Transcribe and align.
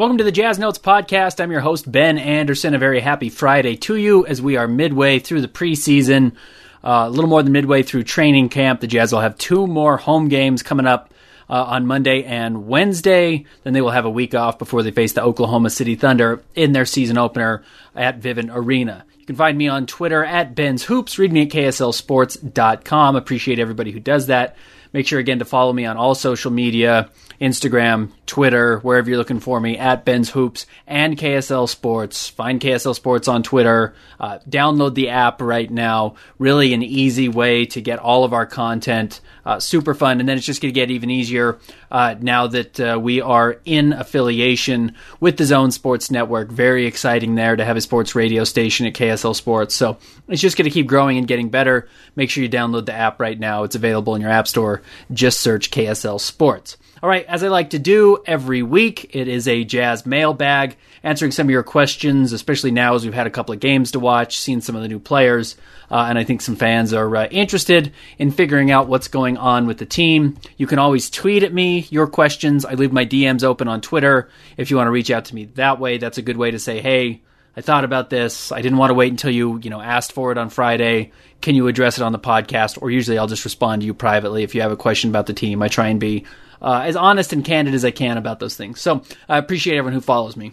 Welcome 0.00 0.16
to 0.16 0.24
the 0.24 0.32
Jazz 0.32 0.58
Notes 0.58 0.78
podcast. 0.78 1.42
I'm 1.42 1.50
your 1.50 1.60
host, 1.60 1.92
Ben 1.92 2.16
Anderson. 2.16 2.72
A 2.72 2.78
very 2.78 3.00
happy 3.00 3.28
Friday 3.28 3.76
to 3.76 3.96
you 3.96 4.24
as 4.24 4.40
we 4.40 4.56
are 4.56 4.66
midway 4.66 5.18
through 5.18 5.42
the 5.42 5.46
preseason, 5.46 6.36
uh, 6.82 7.04
a 7.06 7.10
little 7.10 7.28
more 7.28 7.42
than 7.42 7.52
midway 7.52 7.82
through 7.82 8.04
training 8.04 8.48
camp. 8.48 8.80
The 8.80 8.86
Jazz 8.86 9.12
will 9.12 9.20
have 9.20 9.36
two 9.36 9.66
more 9.66 9.98
home 9.98 10.28
games 10.28 10.62
coming 10.62 10.86
up 10.86 11.12
uh, 11.50 11.64
on 11.64 11.84
Monday 11.84 12.24
and 12.24 12.66
Wednesday. 12.66 13.44
Then 13.62 13.74
they 13.74 13.82
will 13.82 13.90
have 13.90 14.06
a 14.06 14.10
week 14.10 14.34
off 14.34 14.58
before 14.58 14.82
they 14.82 14.90
face 14.90 15.12
the 15.12 15.22
Oklahoma 15.22 15.68
City 15.68 15.96
Thunder 15.96 16.42
in 16.54 16.72
their 16.72 16.86
season 16.86 17.18
opener 17.18 17.62
at 17.94 18.22
Vivint 18.22 18.48
Arena. 18.54 19.04
You 19.18 19.26
can 19.26 19.36
find 19.36 19.58
me 19.58 19.68
on 19.68 19.84
Twitter 19.84 20.24
at 20.24 20.54
Ben's 20.54 20.84
Hoops. 20.84 21.18
Read 21.18 21.30
me 21.30 21.42
at 21.42 21.50
KSLSports.com. 21.50 23.16
Appreciate 23.16 23.58
everybody 23.58 23.90
who 23.90 24.00
does 24.00 24.28
that. 24.28 24.56
Make 24.94 25.06
sure 25.06 25.18
again 25.18 25.40
to 25.40 25.44
follow 25.44 25.74
me 25.74 25.84
on 25.84 25.98
all 25.98 26.14
social 26.14 26.50
media 26.50 27.10
Instagram, 27.40 28.10
Twitter, 28.26 28.78
wherever 28.80 29.08
you're 29.08 29.18
looking 29.18 29.40
for 29.40 29.58
me, 29.58 29.78
at 29.78 30.04
Ben's 30.04 30.30
Hoops 30.30 30.66
and 30.86 31.16
KSL 31.16 31.68
Sports. 31.68 32.28
Find 32.28 32.60
KSL 32.60 32.94
Sports 32.94 33.28
on 33.28 33.42
Twitter. 33.42 33.94
Uh, 34.18 34.40
download 34.48 34.94
the 34.94 35.08
app 35.08 35.40
right 35.40 35.70
now. 35.70 36.16
Really 36.38 36.74
an 36.74 36.82
easy 36.82 37.28
way 37.28 37.64
to 37.66 37.80
get 37.80 37.98
all 37.98 38.24
of 38.24 38.34
our 38.34 38.44
content. 38.44 39.20
Uh, 39.46 39.58
super 39.58 39.94
fun. 39.94 40.20
And 40.20 40.28
then 40.28 40.36
it's 40.36 40.44
just 40.44 40.60
going 40.60 40.72
to 40.72 40.78
get 40.78 40.90
even 40.90 41.08
easier 41.08 41.58
uh, 41.90 42.14
now 42.20 42.46
that 42.46 42.78
uh, 42.78 42.98
we 43.00 43.22
are 43.22 43.58
in 43.64 43.94
affiliation 43.94 44.94
with 45.18 45.38
the 45.38 45.46
Zone 45.46 45.70
Sports 45.70 46.10
Network. 46.10 46.50
Very 46.50 46.86
exciting 46.86 47.36
there 47.36 47.56
to 47.56 47.64
have 47.64 47.78
a 47.78 47.80
sports 47.80 48.14
radio 48.14 48.44
station 48.44 48.86
at 48.86 48.92
KSL 48.92 49.34
Sports. 49.34 49.74
So 49.74 49.96
it's 50.28 50.42
just 50.42 50.58
going 50.58 50.68
to 50.68 50.74
keep 50.74 50.86
growing 50.86 51.16
and 51.16 51.26
getting 51.26 51.48
better. 51.48 51.88
Make 52.16 52.28
sure 52.28 52.42
you 52.42 52.50
download 52.50 52.84
the 52.84 52.92
app 52.92 53.18
right 53.18 53.38
now. 53.38 53.62
It's 53.62 53.76
available 53.76 54.14
in 54.14 54.20
your 54.20 54.30
app 54.30 54.46
store. 54.46 54.82
Just 55.10 55.40
search 55.40 55.70
KSL 55.70 56.20
Sports. 56.20 56.76
All 57.02 57.08
right, 57.08 57.24
as 57.24 57.42
I 57.42 57.48
like 57.48 57.70
to 57.70 57.78
do 57.78 58.18
every 58.26 58.62
week, 58.62 59.16
it 59.16 59.26
is 59.26 59.48
a 59.48 59.64
jazz 59.64 60.04
mailbag, 60.04 60.76
answering 61.02 61.32
some 61.32 61.46
of 61.46 61.50
your 61.50 61.62
questions, 61.62 62.34
especially 62.34 62.72
now 62.72 62.94
as 62.94 63.06
we've 63.06 63.14
had 63.14 63.26
a 63.26 63.30
couple 63.30 63.54
of 63.54 63.60
games 63.60 63.92
to 63.92 63.98
watch, 63.98 64.38
seen 64.38 64.60
some 64.60 64.76
of 64.76 64.82
the 64.82 64.88
new 64.88 64.98
players, 64.98 65.56
uh, 65.90 66.04
and 66.10 66.18
I 66.18 66.24
think 66.24 66.42
some 66.42 66.56
fans 66.56 66.92
are 66.92 67.16
uh, 67.16 67.26
interested 67.28 67.94
in 68.18 68.30
figuring 68.30 68.70
out 68.70 68.86
what's 68.86 69.08
going 69.08 69.38
on 69.38 69.66
with 69.66 69.78
the 69.78 69.86
team. 69.86 70.36
You 70.58 70.66
can 70.66 70.78
always 70.78 71.08
tweet 71.08 71.42
at 71.42 71.54
me 71.54 71.86
your 71.88 72.06
questions. 72.06 72.66
I 72.66 72.74
leave 72.74 72.92
my 72.92 73.06
DMs 73.06 73.44
open 73.44 73.66
on 73.66 73.80
Twitter 73.80 74.28
if 74.58 74.70
you 74.70 74.76
want 74.76 74.88
to 74.88 74.92
reach 74.92 75.10
out 75.10 75.24
to 75.26 75.34
me 75.34 75.46
that 75.54 75.80
way. 75.80 75.96
That's 75.96 76.18
a 76.18 76.22
good 76.22 76.36
way 76.36 76.50
to 76.50 76.58
say, 76.58 76.82
hey, 76.82 77.22
I 77.56 77.62
thought 77.62 77.84
about 77.84 78.10
this. 78.10 78.52
I 78.52 78.60
didn't 78.60 78.78
want 78.78 78.90
to 78.90 78.94
wait 78.94 79.10
until 79.10 79.30
you, 79.30 79.58
you 79.62 79.70
know, 79.70 79.80
asked 79.80 80.12
for 80.12 80.32
it 80.32 80.38
on 80.38 80.50
Friday. 80.50 81.12
Can 81.40 81.54
you 81.54 81.66
address 81.66 81.96
it 81.96 82.02
on 82.02 82.12
the 82.12 82.18
podcast? 82.18 82.80
Or 82.80 82.90
usually 82.90 83.16
I'll 83.16 83.26
just 83.26 83.46
respond 83.46 83.80
to 83.80 83.86
you 83.86 83.94
privately 83.94 84.42
if 84.42 84.54
you 84.54 84.60
have 84.60 84.70
a 84.70 84.76
question 84.76 85.08
about 85.08 85.24
the 85.24 85.32
team. 85.32 85.62
I 85.62 85.68
try 85.68 85.88
and 85.88 85.98
be 85.98 86.26
uh, 86.60 86.82
as 86.84 86.96
honest 86.96 87.32
and 87.32 87.44
candid 87.44 87.74
as 87.74 87.84
I 87.84 87.90
can 87.90 88.16
about 88.16 88.40
those 88.40 88.56
things. 88.56 88.80
So 88.80 89.02
I 89.28 89.38
appreciate 89.38 89.76
everyone 89.76 89.94
who 89.94 90.00
follows 90.00 90.36
me. 90.36 90.52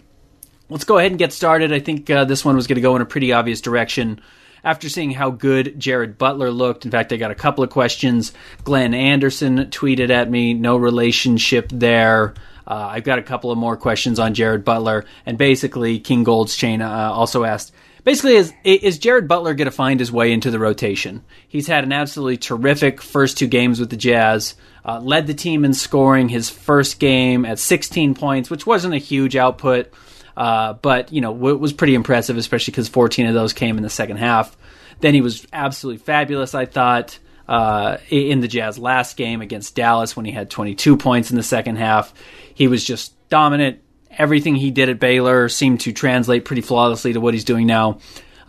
Let's 0.70 0.84
go 0.84 0.98
ahead 0.98 1.12
and 1.12 1.20
get 1.20 1.32
started. 1.32 1.72
I 1.72 1.80
think 1.80 2.10
uh, 2.10 2.26
this 2.26 2.44
one 2.44 2.56
was 2.56 2.68
going 2.68 2.76
to 2.76 2.82
go 2.82 2.96
in 2.96 3.02
a 3.02 3.06
pretty 3.06 3.32
obvious 3.32 3.62
direction. 3.62 4.22
After 4.64 4.90
seeing 4.90 5.12
how 5.12 5.30
good 5.30 5.80
Jared 5.80 6.18
Butler 6.18 6.52
looked, 6.52 6.84
in 6.84 6.92
fact, 6.92 7.14
I 7.14 7.18
got 7.18 7.32
a 7.32 7.36
couple 7.36 7.64
of 7.64 7.70
questions. 7.70 8.34
Glenn 8.64 8.94
Anderson 8.94 9.68
tweeted 9.68 10.10
at 10.10 10.30
me, 10.30 10.54
no 10.54 10.76
relationship 10.76 11.70
there. 11.72 12.34
Uh, 12.66 12.90
I've 12.92 13.06
got 13.06 13.20
a 13.20 13.24
couple 13.24 13.50
of 13.50 13.58
more 13.58 13.78
questions 13.78 14.20
on 14.20 14.34
Jared 14.34 14.66
Butler, 14.66 15.06
and 15.26 15.38
basically, 15.38 16.00
King 16.00 16.26
Goldschain 16.26 16.82
uh, 16.82 17.14
also 17.14 17.46
asked, 17.46 17.74
basically, 18.08 18.38
is 18.38 18.54
is 18.64 18.98
Jared 18.98 19.28
Butler 19.28 19.54
going 19.54 19.66
to 19.66 19.72
find 19.72 20.00
his 20.00 20.14
way 20.14 20.32
into 20.32 20.50
the 20.50 20.60
rotation? 20.60 21.26
He's 21.46 21.68
had 21.68 21.84
an 21.84 21.92
absolutely 21.92 22.38
terrific 22.38 23.02
first 23.02 23.38
two 23.38 23.48
games 23.48 23.82
with 23.82 23.90
the 23.90 23.98
Jazz. 23.98 24.56
Uh, 24.86 25.02
led 25.02 25.28
the 25.28 25.34
team 25.34 25.66
in 25.66 25.74
scoring 25.74 26.30
his 26.30 26.50
first 26.50 27.02
game 27.02 27.44
at 27.44 27.60
16 27.60 28.16
points, 28.16 28.50
which 28.50 28.66
wasn't 28.66 28.94
a 28.94 28.98
huge 28.98 29.36
output, 29.36 29.92
uh, 30.38 30.72
but 30.74 31.12
you 31.12 31.20
know 31.20 31.34
w- 31.34 31.58
was 31.58 31.74
pretty 31.74 31.96
impressive, 31.96 32.38
especially 32.38 32.72
because 32.72 32.88
14 32.88 33.26
of 33.26 33.34
those 33.34 33.52
came 33.52 33.76
in 33.76 33.84
the 33.84 33.90
second 33.90 34.18
half. 34.18 34.56
Then 35.02 35.14
he 35.14 35.20
was 35.20 35.46
absolutely 35.52 36.00
fabulous. 36.00 36.56
I 36.56 36.66
thought 36.66 37.20
uh, 37.50 37.98
in 38.10 38.40
the 38.40 38.48
Jazz 38.48 38.80
last 38.80 39.18
game 39.18 39.42
against 39.42 39.76
Dallas 39.76 40.16
when 40.16 40.26
he 40.26 40.32
had 40.32 40.50
22 40.50 40.96
points 40.96 41.30
in 41.30 41.36
the 41.36 41.44
second 41.44 41.76
half. 41.76 42.14
He 42.56 42.70
was 42.70 42.86
just 42.86 43.14
dominant. 43.28 43.82
Everything 44.18 44.56
he 44.56 44.72
did 44.72 44.90
at 44.90 45.00
Baylor 45.00 45.50
seemed 45.50 45.82
to 45.82 45.94
translate 45.94 46.46
pretty 46.46 46.62
flawlessly 46.62 47.14
to 47.14 47.22
what 47.22 47.34
he's 47.34 47.44
doing 47.44 47.68
now. 47.68 48.00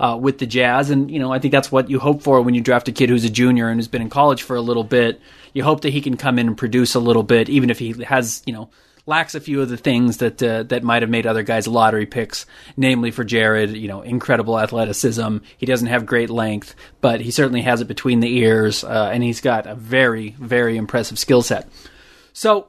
Uh, 0.00 0.16
with 0.16 0.38
the 0.38 0.46
Jazz. 0.46 0.90
And, 0.90 1.10
you 1.10 1.18
know, 1.18 1.32
I 1.32 1.40
think 1.40 1.50
that's 1.50 1.72
what 1.72 1.90
you 1.90 1.98
hope 1.98 2.22
for 2.22 2.40
when 2.40 2.54
you 2.54 2.60
draft 2.60 2.86
a 2.86 2.92
kid 2.92 3.08
who's 3.08 3.24
a 3.24 3.28
junior 3.28 3.68
and 3.68 3.80
who's 3.80 3.88
been 3.88 4.00
in 4.00 4.08
college 4.08 4.44
for 4.44 4.54
a 4.54 4.60
little 4.60 4.84
bit. 4.84 5.20
You 5.54 5.64
hope 5.64 5.80
that 5.80 5.92
he 5.92 6.00
can 6.00 6.16
come 6.16 6.38
in 6.38 6.46
and 6.46 6.56
produce 6.56 6.94
a 6.94 7.00
little 7.00 7.24
bit, 7.24 7.48
even 7.48 7.68
if 7.68 7.80
he 7.80 8.04
has, 8.04 8.40
you 8.46 8.52
know, 8.52 8.70
lacks 9.06 9.34
a 9.34 9.40
few 9.40 9.60
of 9.60 9.68
the 9.68 9.76
things 9.76 10.18
that 10.18 10.40
uh, 10.40 10.62
that 10.64 10.84
might 10.84 11.02
have 11.02 11.10
made 11.10 11.26
other 11.26 11.42
guys 11.42 11.66
lottery 11.66 12.06
picks. 12.06 12.46
Namely, 12.76 13.10
for 13.10 13.24
Jared, 13.24 13.70
you 13.76 13.88
know, 13.88 14.02
incredible 14.02 14.56
athleticism. 14.60 15.38
He 15.56 15.66
doesn't 15.66 15.88
have 15.88 16.06
great 16.06 16.30
length, 16.30 16.76
but 17.00 17.20
he 17.20 17.32
certainly 17.32 17.62
has 17.62 17.80
it 17.80 17.88
between 17.88 18.20
the 18.20 18.36
ears, 18.36 18.84
uh, 18.84 19.10
and 19.12 19.24
he's 19.24 19.40
got 19.40 19.66
a 19.66 19.74
very, 19.74 20.36
very 20.38 20.76
impressive 20.76 21.18
skill 21.18 21.42
set. 21.42 21.68
So 22.32 22.68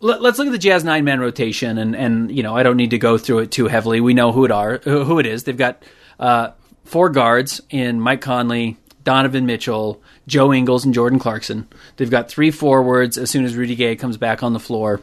let, 0.00 0.20
us 0.20 0.38
look 0.38 0.48
at 0.48 0.52
the 0.52 0.58
Jazz 0.58 0.84
nine 0.84 1.04
man 1.04 1.20
rotation, 1.20 1.78
and 1.78 1.96
and 1.96 2.34
you 2.34 2.42
know, 2.42 2.56
I 2.56 2.62
don't 2.62 2.76
need 2.76 2.90
to 2.90 2.98
go 2.98 3.18
through 3.18 3.40
it 3.40 3.50
too 3.50 3.68
heavily. 3.68 4.00
We 4.00 4.14
know 4.14 4.32
who 4.32 4.44
it 4.44 4.50
are, 4.50 4.78
who 4.78 5.18
it 5.18 5.26
is. 5.26 5.44
They've 5.44 5.56
got 5.56 5.82
uh, 6.18 6.50
four 6.84 7.10
guards 7.10 7.60
in 7.70 8.00
Mike 8.00 8.20
Conley, 8.20 8.76
Donovan 9.04 9.46
Mitchell, 9.46 10.02
Joe 10.26 10.52
Ingles, 10.52 10.84
and 10.84 10.94
Jordan 10.94 11.18
Clarkson. 11.18 11.68
They've 11.96 12.10
got 12.10 12.28
three 12.28 12.50
forwards 12.50 13.18
as 13.18 13.30
soon 13.30 13.44
as 13.44 13.54
Rudy 13.54 13.74
Gay 13.74 13.96
comes 13.96 14.16
back 14.16 14.42
on 14.42 14.52
the 14.52 14.60
floor. 14.60 15.00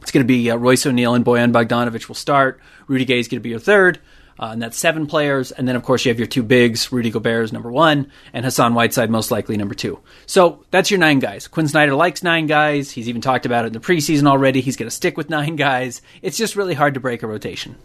It's 0.00 0.10
going 0.10 0.24
to 0.24 0.28
be 0.28 0.50
uh, 0.50 0.56
Royce 0.56 0.84
O'Neal 0.84 1.14
and 1.14 1.24
Bojan 1.24 1.52
Bogdanovic 1.52 2.08
will 2.08 2.14
start. 2.14 2.60
Rudy 2.88 3.04
Gay 3.04 3.20
is 3.20 3.28
going 3.28 3.38
to 3.38 3.42
be 3.42 3.50
your 3.50 3.60
third. 3.60 4.00
Uh, 4.38 4.50
and 4.52 4.62
that's 4.62 4.78
seven 4.78 5.06
players. 5.06 5.52
And 5.52 5.68
then, 5.68 5.76
of 5.76 5.82
course, 5.82 6.04
you 6.04 6.10
have 6.10 6.18
your 6.18 6.26
two 6.26 6.42
bigs. 6.42 6.90
Rudy 6.90 7.10
Gobert 7.10 7.44
is 7.44 7.52
number 7.52 7.70
one, 7.70 8.10
and 8.32 8.44
Hassan 8.44 8.74
Whiteside 8.74 9.10
most 9.10 9.30
likely 9.30 9.56
number 9.56 9.74
two. 9.74 10.00
So 10.26 10.64
that's 10.70 10.90
your 10.90 10.98
nine 10.98 11.18
guys. 11.18 11.48
Quinn 11.48 11.68
Snyder 11.68 11.94
likes 11.94 12.22
nine 12.22 12.46
guys. 12.46 12.90
He's 12.90 13.08
even 13.08 13.20
talked 13.20 13.46
about 13.46 13.64
it 13.64 13.68
in 13.68 13.72
the 13.72 13.80
preseason 13.80 14.26
already. 14.26 14.60
He's 14.60 14.76
going 14.76 14.88
to 14.88 14.94
stick 14.94 15.16
with 15.16 15.30
nine 15.30 15.56
guys. 15.56 16.02
It's 16.22 16.36
just 16.36 16.56
really 16.56 16.74
hard 16.74 16.94
to 16.94 17.00
break 17.00 17.22
a 17.22 17.26
rotation. 17.26 17.76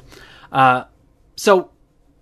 Uh, 0.51 0.85
so 1.35 1.71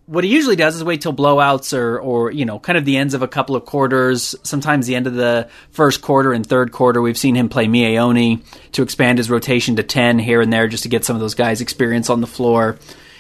what 0.08 0.24
he 0.24 0.30
usually 0.30 0.56
does 0.56 0.76
is 0.76 0.84
wait 0.84 1.02
till 1.02 1.14
blowouts 1.14 1.76
or, 1.76 2.00
or 2.00 2.32
you 2.32 2.46
know, 2.46 2.60
kind 2.60 2.78
of 2.78 2.86
the 2.86 2.98
ends 2.98 3.14
of 3.14 3.22
a 3.22 3.28
couple 3.28 3.56
of 3.56 3.66
quarters. 3.66 4.36
Sometimes 4.44 4.86
the 4.86 4.96
end 4.96 5.08
of 5.08 5.16
the 5.16 5.50
first 5.72 6.02
quarter 6.02 6.32
and 6.32 6.46
third 6.46 6.72
quarter. 6.72 7.02
We've 7.02 7.18
seen 7.18 7.36
him 7.36 7.50
play 7.50 7.66
Miye 7.66 7.98
Oni 7.98 8.44
to 8.74 8.84
expand 8.84 9.18
his 9.18 9.30
rotation 9.30 9.78
to 9.78 9.84
ten 9.84 10.20
here 10.20 10.42
and 10.42 10.54
there, 10.54 10.68
just 10.68 10.84
to 10.84 10.90
get 10.90 11.06
some 11.06 11.16
of 11.16 11.22
those 11.22 11.36
guys' 11.36 11.62
experience 11.62 12.10
on 12.10 12.22
the 12.22 12.28
floor. 12.28 12.78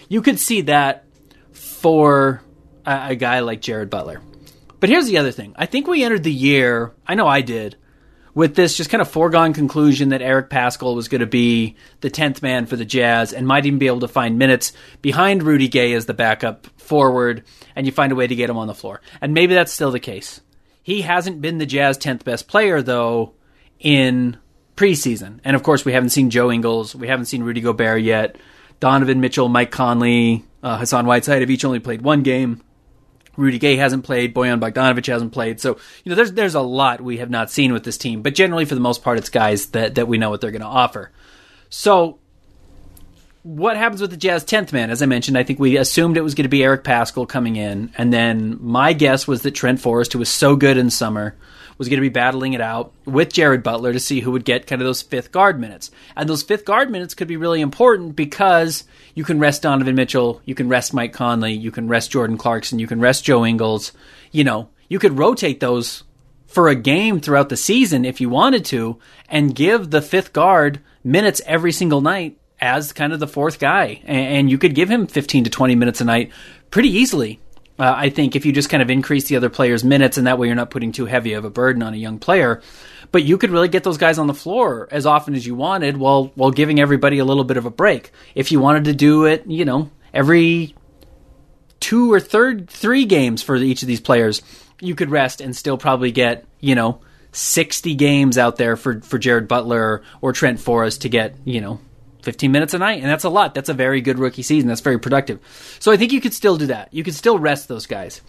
You 0.10 0.22
could 0.22 0.40
see 0.40 0.62
that 0.62 1.06
for 1.52 2.42
a, 2.86 3.08
a 3.10 3.16
guy 3.16 3.40
like 3.40 3.62
Jared 3.62 3.90
Butler. 3.90 4.22
But 4.80 4.90
here's 4.90 5.08
the 5.08 5.18
other 5.18 5.32
thing. 5.32 5.56
I 5.58 5.66
think 5.66 5.88
we 5.88 6.04
entered 6.04 6.24
the 6.24 6.32
year, 6.32 6.94
I 7.08 7.16
know 7.16 7.28
I 7.28 7.42
did, 7.42 7.78
with 8.36 8.54
this 8.54 8.76
just 8.76 8.90
kind 8.90 9.02
of 9.02 9.10
foregone 9.10 9.54
conclusion 9.54 10.10
that 10.10 10.22
Eric 10.22 10.50
Paschall 10.50 10.96
was 10.96 11.08
going 11.08 11.22
to 11.22 11.26
be 11.26 11.76
the 12.02 12.12
10th 12.12 12.42
man 12.42 12.66
for 12.66 12.76
the 12.76 12.86
Jazz 12.86 13.32
and 13.32 13.48
might 13.48 13.66
even 13.66 13.80
be 13.80 13.88
able 13.88 14.02
to 14.02 14.08
find 14.10 14.38
minutes 14.38 14.74
behind 15.02 15.42
Rudy 15.42 15.70
Gay 15.70 15.94
as 15.94 16.06
the 16.06 16.14
backup 16.14 16.68
forward, 16.78 17.46
and 17.76 17.86
you 17.86 17.94
find 17.94 18.12
a 18.12 18.16
way 18.16 18.28
to 18.28 18.36
get 18.36 18.50
him 18.50 18.58
on 18.58 18.68
the 18.68 18.76
floor. 18.76 19.02
And 19.22 19.34
maybe 19.34 19.54
that's 19.54 19.72
still 19.72 19.92
the 19.92 20.00
case. 20.00 20.42
He 20.84 21.02
hasn't 21.02 21.42
been 21.42 21.58
the 21.58 21.66
Jazz 21.66 21.98
10th 21.98 22.26
best 22.26 22.48
player, 22.48 22.82
though, 22.82 23.34
in 23.80 24.38
preseason. 24.76 25.40
And 25.44 25.56
of 25.56 25.64
course, 25.64 25.86
we 25.86 25.94
haven't 25.94 26.10
seen 26.10 26.30
Joe 26.30 26.52
Ingles. 26.52 26.94
We 26.94 27.08
haven't 27.08 27.26
seen 27.26 27.42
Rudy 27.42 27.62
Gobert 27.62 28.02
yet. 28.04 28.36
Donovan 28.80 29.22
Mitchell, 29.22 29.50
Mike 29.50 29.72
Conley, 29.72 30.44
uh, 30.62 30.78
Hassan 30.78 31.06
Whiteside 31.06 31.42
have 31.42 31.50
each 31.50 31.66
only 31.66 31.80
played 31.80 32.02
one 32.02 32.24
game. 32.24 32.62
Rudy 33.38 33.60
Gay 33.60 33.76
hasn't 33.76 34.04
played. 34.04 34.34
Bojan 34.34 34.60
Bogdanovic 34.60 35.06
hasn't 35.08 35.34
played. 35.34 35.60
So, 35.60 35.78
you 36.04 36.10
know, 36.10 36.16
there's 36.16 36.32
there's 36.34 36.56
a 36.56 36.62
lot 36.62 37.02
we 37.02 37.18
have 37.18 37.30
not 37.30 37.52
seen 37.52 37.74
with 37.74 37.84
this 37.84 37.98
team. 37.98 38.22
But 38.22 38.36
generally, 38.36 38.66
for 38.66 38.76
the 38.76 38.82
most 38.82 39.04
part, 39.04 39.18
it's 39.18 39.30
guys 39.30 39.68
that, 39.68 39.96
that 39.96 40.08
we 40.08 40.18
know 40.18 40.30
what 40.30 40.42
they're 40.42 40.52
going 40.52 40.62
to 40.62 40.68
offer. 40.68 41.12
So, 41.70 42.20
what 43.44 43.78
happens 43.78 44.02
with 44.02 44.12
the 44.12 44.18
Jazz 44.18 44.44
10th 44.44 44.74
man? 44.74 44.90
As 44.90 45.02
I 45.02 45.06
mentioned, 45.06 45.38
I 45.38 45.44
think 45.44 45.60
we 45.60 45.78
assumed 45.78 46.18
it 46.18 46.22
was 46.22 46.34
going 46.34 46.44
to 46.44 46.50
be 46.50 46.64
Eric 46.64 46.84
Paschall 46.84 47.28
coming 47.28 47.58
in. 47.58 47.92
And 47.98 48.12
then 48.12 48.58
my 48.62 48.94
guess 48.94 49.28
was 49.28 49.44
that 49.44 49.52
Trent 49.52 49.80
Forrest, 49.80 50.14
who 50.14 50.20
was 50.20 50.30
so 50.30 50.56
good 50.56 50.78
in 50.78 50.90
summer, 50.90 51.36
was 51.78 51.90
going 51.90 51.98
to 51.98 52.02
be 52.02 52.10
battling 52.10 52.54
it 52.54 52.62
out 52.62 52.94
with 53.06 53.34
Jared 53.34 53.64
Butler 53.64 53.94
to 53.94 54.00
see 54.00 54.22
who 54.22 54.32
would 54.32 54.46
get 54.46 54.68
kind 54.68 54.82
of 54.82 54.86
those 54.86 55.02
fifth 55.02 55.32
guard 55.32 55.60
minutes. 55.60 55.92
And 56.16 56.30
those 56.30 56.44
fifth 56.44 56.66
guard 56.66 56.90
minutes 56.90 57.14
could 57.14 57.28
be 57.28 57.38
really 57.38 57.62
important 57.62 58.16
because 58.16 58.86
you 59.14 59.24
can 59.24 59.40
rest 59.40 59.62
Donovan 59.64 59.96
Mitchell, 59.96 60.42
you 60.46 60.56
can 60.56 60.70
rest 60.70 60.94
Mike 60.94 61.14
Conley, 61.14 61.54
you 61.54 61.72
can 61.72 61.88
rest 61.88 62.12
Jordan 62.12 62.38
Clarkson, 62.38 62.80
you 62.80 62.88
can 62.88 63.00
rest 63.00 63.26
Joe 63.26 63.46
Ingles. 63.46 63.92
You 64.32 64.44
know, 64.44 64.70
you 64.90 65.00
could 65.00 65.18
rotate 65.18 65.60
those 65.60 66.04
for 66.48 66.70
a 66.70 66.76
game 66.76 67.20
throughout 67.20 67.50
the 67.50 67.58
season 67.58 68.06
if 68.06 68.22
you 68.22 68.30
wanted 68.30 68.64
to 68.66 68.98
and 69.28 69.56
give 69.56 69.92
the 69.92 70.02
fifth 70.02 70.32
guard 70.32 70.80
minutes 71.04 71.42
every 71.46 71.72
single 71.72 72.02
night 72.02 72.38
as 72.62 72.94
kind 72.94 73.12
of 73.12 73.20
the 73.20 73.28
fourth 73.28 73.60
guy. 73.60 74.02
And 74.06 74.50
you 74.50 74.58
could 74.58 74.76
give 74.76 74.90
him 74.90 75.08
15 75.08 75.44
to 75.46 75.50
20 75.50 75.76
minutes 75.76 76.02
a 76.02 76.06
night 76.06 76.32
pretty 76.72 76.90
easily 76.90 77.40
uh, 77.78 77.94
I 77.96 78.10
think 78.10 78.36
if 78.36 78.46
you 78.46 78.54
just 78.54 78.70
kind 78.70 78.82
of 78.82 78.90
increase 78.90 79.26
the 79.26 79.36
other 79.36 79.50
players' 79.50 79.84
minutes, 79.84 80.18
and 80.18 80.28
that 80.28 80.40
way 80.40 80.48
you're 80.48 80.56
not 80.56 80.70
putting 80.70 80.92
too 80.92 81.06
heavy 81.06 81.34
of 81.34 81.44
a 81.44 81.50
burden 81.50 81.84
on 81.84 81.94
a 81.94 81.98
young 81.98 82.20
player. 82.20 82.62
But 83.12 83.24
you 83.24 83.38
could 83.38 83.52
really 83.52 83.68
get 83.68 83.84
those 83.84 83.98
guys 83.98 84.18
on 84.18 84.28
the 84.28 84.34
floor 84.34 84.88
as 84.92 85.06
often 85.06 85.36
as 85.36 85.46
you 85.46 85.56
wanted, 85.56 85.98
while 85.98 86.32
while 86.36 86.52
giving 86.52 86.80
everybody 86.80 87.20
a 87.20 87.26
little 87.26 87.44
bit 87.44 87.58
of 87.58 87.66
a 87.66 87.70
break. 87.70 88.12
If 88.34 88.52
you 88.52 88.60
wanted 88.60 88.86
to 88.86 88.94
do 88.94 89.26
it, 89.26 89.46
you 89.48 89.66
know, 89.66 89.92
every 90.14 90.76
two 91.82 92.12
or 92.12 92.20
third 92.20 92.70
three 92.70 93.06
games 93.06 93.44
for 93.44 93.56
each 93.58 93.82
of 93.82 93.88
these 93.88 94.02
players, 94.02 94.42
you 94.80 94.96
could 94.96 95.12
rest 95.12 95.42
and 95.42 95.56
still 95.56 95.78
probably 95.78 96.12
get 96.12 96.46
you 96.62 96.76
know 96.76 97.02
60 97.34 97.96
games 97.96 98.38
out 98.38 98.56
there 98.56 98.78
for 98.78 99.02
for 99.02 99.18
Jared 99.18 99.50
Butler 99.50 100.02
or 100.22 100.32
Trent 100.32 100.62
Forrest 100.62 101.02
to 101.02 101.10
get 101.10 101.36
you 101.44 101.60
know 101.60 101.80
15 102.26 102.52
minutes 102.52 102.74
a 102.74 102.80
night, 102.80 103.02
and 103.02 103.10
that's 103.10 103.24
a 103.24 103.30
lot. 103.30 103.54
That's 103.54 103.70
a 103.70 103.74
very 103.74 104.02
good 104.02 104.20
rookie 104.20 104.42
season. 104.42 104.68
That's 104.68 104.82
very 104.82 105.00
productive. 105.00 105.40
So 105.80 105.92
I 105.92 105.98
think 105.98 106.12
you 106.12 106.20
could 106.20 106.34
still 106.34 106.58
do 106.58 106.66
that. 106.68 106.94
You 106.94 107.04
could 107.04 107.16
still 107.16 107.40
rest 107.40 107.68
those 107.68 107.86
guys. 107.86 108.22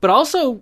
But 0.00 0.10
also, 0.10 0.60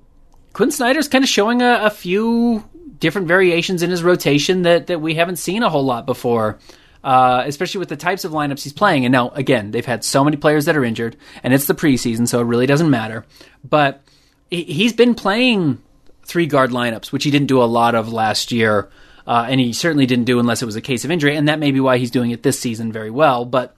Quinn 0.52 0.70
Snyder's 0.70 1.08
kind 1.08 1.24
of 1.24 1.28
showing 1.28 1.62
a, 1.62 1.80
a 1.82 1.90
few 1.90 2.64
different 2.98 3.28
variations 3.28 3.82
in 3.82 3.90
his 3.90 4.02
rotation 4.02 4.62
that, 4.62 4.86
that 4.86 5.00
we 5.00 5.14
haven't 5.14 5.36
seen 5.36 5.62
a 5.62 5.70
whole 5.70 5.84
lot 5.84 6.06
before. 6.06 6.58
Uh, 7.04 7.44
especially 7.46 7.78
with 7.78 7.88
the 7.88 7.96
types 7.96 8.24
of 8.24 8.32
lineups 8.32 8.64
he's 8.64 8.72
playing. 8.72 9.04
And 9.04 9.12
now, 9.12 9.28
again, 9.28 9.70
they've 9.70 9.86
had 9.86 10.02
so 10.02 10.24
many 10.24 10.36
players 10.36 10.64
that 10.64 10.76
are 10.76 10.84
injured, 10.84 11.16
and 11.44 11.54
it's 11.54 11.66
the 11.66 11.74
preseason, 11.74 12.26
so 12.26 12.40
it 12.40 12.44
really 12.44 12.66
doesn't 12.66 12.90
matter. 12.90 13.24
But 13.62 14.02
he's 14.50 14.92
been 14.92 15.14
playing 15.14 15.80
three 16.24 16.46
guard 16.46 16.70
lineups, 16.70 17.12
which 17.12 17.22
he 17.22 17.30
didn't 17.30 17.46
do 17.46 17.62
a 17.62 17.64
lot 17.64 17.94
of 17.94 18.12
last 18.12 18.50
year 18.50 18.90
uh, 19.26 19.46
and 19.48 19.60
he 19.60 19.72
certainly 19.72 20.06
didn't 20.06 20.24
do 20.24 20.38
unless 20.38 20.62
it 20.62 20.66
was 20.66 20.76
a 20.76 20.80
case 20.80 21.04
of 21.04 21.10
injury, 21.10 21.36
and 21.36 21.48
that 21.48 21.58
may 21.58 21.70
be 21.70 21.80
why 21.80 21.98
he's 21.98 22.10
doing 22.10 22.30
it 22.30 22.42
this 22.42 22.58
season 22.58 22.92
very 22.92 23.10
well. 23.10 23.44
But 23.44 23.74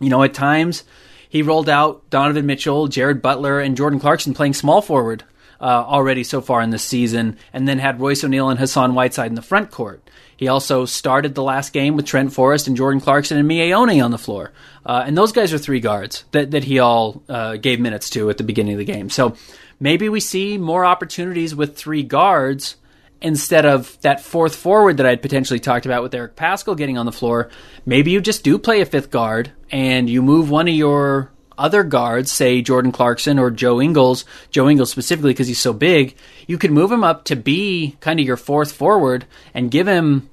you 0.00 0.08
know, 0.08 0.22
at 0.22 0.34
times 0.34 0.84
he 1.28 1.42
rolled 1.42 1.68
out 1.68 2.08
Donovan 2.10 2.46
Mitchell, 2.46 2.88
Jared 2.88 3.22
Butler, 3.22 3.60
and 3.60 3.76
Jordan 3.76 4.00
Clarkson 4.00 4.34
playing 4.34 4.54
small 4.54 4.82
forward 4.82 5.24
uh, 5.60 5.64
already 5.64 6.24
so 6.24 6.40
far 6.40 6.60
in 6.60 6.70
this 6.70 6.84
season, 6.84 7.38
and 7.52 7.66
then 7.66 7.78
had 7.78 8.00
Royce 8.00 8.24
O'Neal 8.24 8.50
and 8.50 8.58
Hassan 8.58 8.94
Whiteside 8.94 9.30
in 9.30 9.34
the 9.34 9.42
front 9.42 9.70
court. 9.70 10.02
He 10.36 10.48
also 10.48 10.84
started 10.84 11.34
the 11.34 11.42
last 11.42 11.72
game 11.72 11.96
with 11.96 12.06
Trent 12.06 12.32
Forrest 12.32 12.66
and 12.66 12.76
Jordan 12.76 13.00
Clarkson 13.00 13.38
and 13.38 13.48
Miye 13.48 13.72
Oni 13.72 14.00
on 14.00 14.10
the 14.10 14.18
floor. 14.18 14.52
Uh, 14.84 15.04
and 15.06 15.16
those 15.16 15.32
guys 15.32 15.52
are 15.52 15.58
three 15.58 15.80
guards 15.80 16.24
that, 16.32 16.50
that 16.50 16.64
he 16.64 16.80
all 16.80 17.22
uh, 17.28 17.56
gave 17.56 17.80
minutes 17.80 18.10
to 18.10 18.30
at 18.30 18.38
the 18.38 18.44
beginning 18.44 18.74
of 18.74 18.78
the 18.78 18.84
game. 18.84 19.10
So 19.10 19.36
maybe 19.78 20.08
we 20.08 20.20
see 20.20 20.58
more 20.58 20.84
opportunities 20.84 21.54
with 21.54 21.76
three 21.76 22.02
guards 22.02 22.76
instead 23.20 23.64
of 23.64 23.98
that 24.02 24.20
fourth 24.20 24.54
forward 24.54 24.98
that 24.98 25.06
I'd 25.06 25.22
potentially 25.22 25.60
talked 25.60 25.86
about 25.86 26.02
with 26.02 26.14
Eric 26.14 26.36
Paschall 26.36 26.76
getting 26.76 26.98
on 26.98 27.06
the 27.06 27.12
floor, 27.12 27.50
maybe 27.86 28.10
you 28.10 28.20
just 28.20 28.44
do 28.44 28.58
play 28.58 28.80
a 28.80 28.86
fifth 28.86 29.10
guard 29.10 29.52
and 29.70 30.08
you 30.08 30.22
move 30.22 30.50
one 30.50 30.68
of 30.68 30.74
your 30.74 31.30
other 31.56 31.84
guards, 31.84 32.32
say 32.32 32.62
Jordan 32.62 32.92
Clarkson 32.92 33.38
or 33.38 33.50
Joe 33.50 33.80
Ingles, 33.80 34.24
Joe 34.50 34.68
Ingles 34.68 34.90
specifically 34.90 35.32
because 35.32 35.48
he's 35.48 35.60
so 35.60 35.72
big, 35.72 36.16
you 36.46 36.58
could 36.58 36.72
move 36.72 36.90
him 36.90 37.04
up 37.04 37.24
to 37.24 37.36
be 37.36 37.96
kind 38.00 38.20
of 38.20 38.26
your 38.26 38.36
fourth 38.36 38.72
forward 38.72 39.26
and 39.54 39.70
give 39.70 39.86
him 39.86 40.28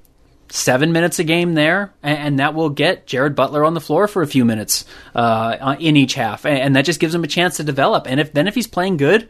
seven 0.52 0.92
minutes 0.92 1.18
a 1.18 1.24
game 1.24 1.54
there, 1.54 1.94
and, 2.02 2.38
that 2.38 2.54
will 2.54 2.68
get 2.68 3.06
Jared 3.06 3.34
Butler 3.34 3.64
on 3.64 3.72
the 3.72 3.80
floor 3.80 4.06
for 4.06 4.20
a 4.20 4.26
few 4.26 4.44
minutes 4.44 4.84
uh, 5.14 5.76
in 5.80 5.96
each 5.96 6.14
half, 6.14 6.44
and, 6.44 6.76
that 6.76 6.84
just 6.84 7.00
gives 7.00 7.14
him 7.14 7.24
a 7.24 7.28
chance 7.28 7.56
to 7.56 7.64
develop. 7.64 8.06
And 8.06 8.20
if 8.20 8.32
then 8.34 8.46
if 8.46 8.54
he's 8.54 8.66
playing 8.66 8.98
good, 8.98 9.28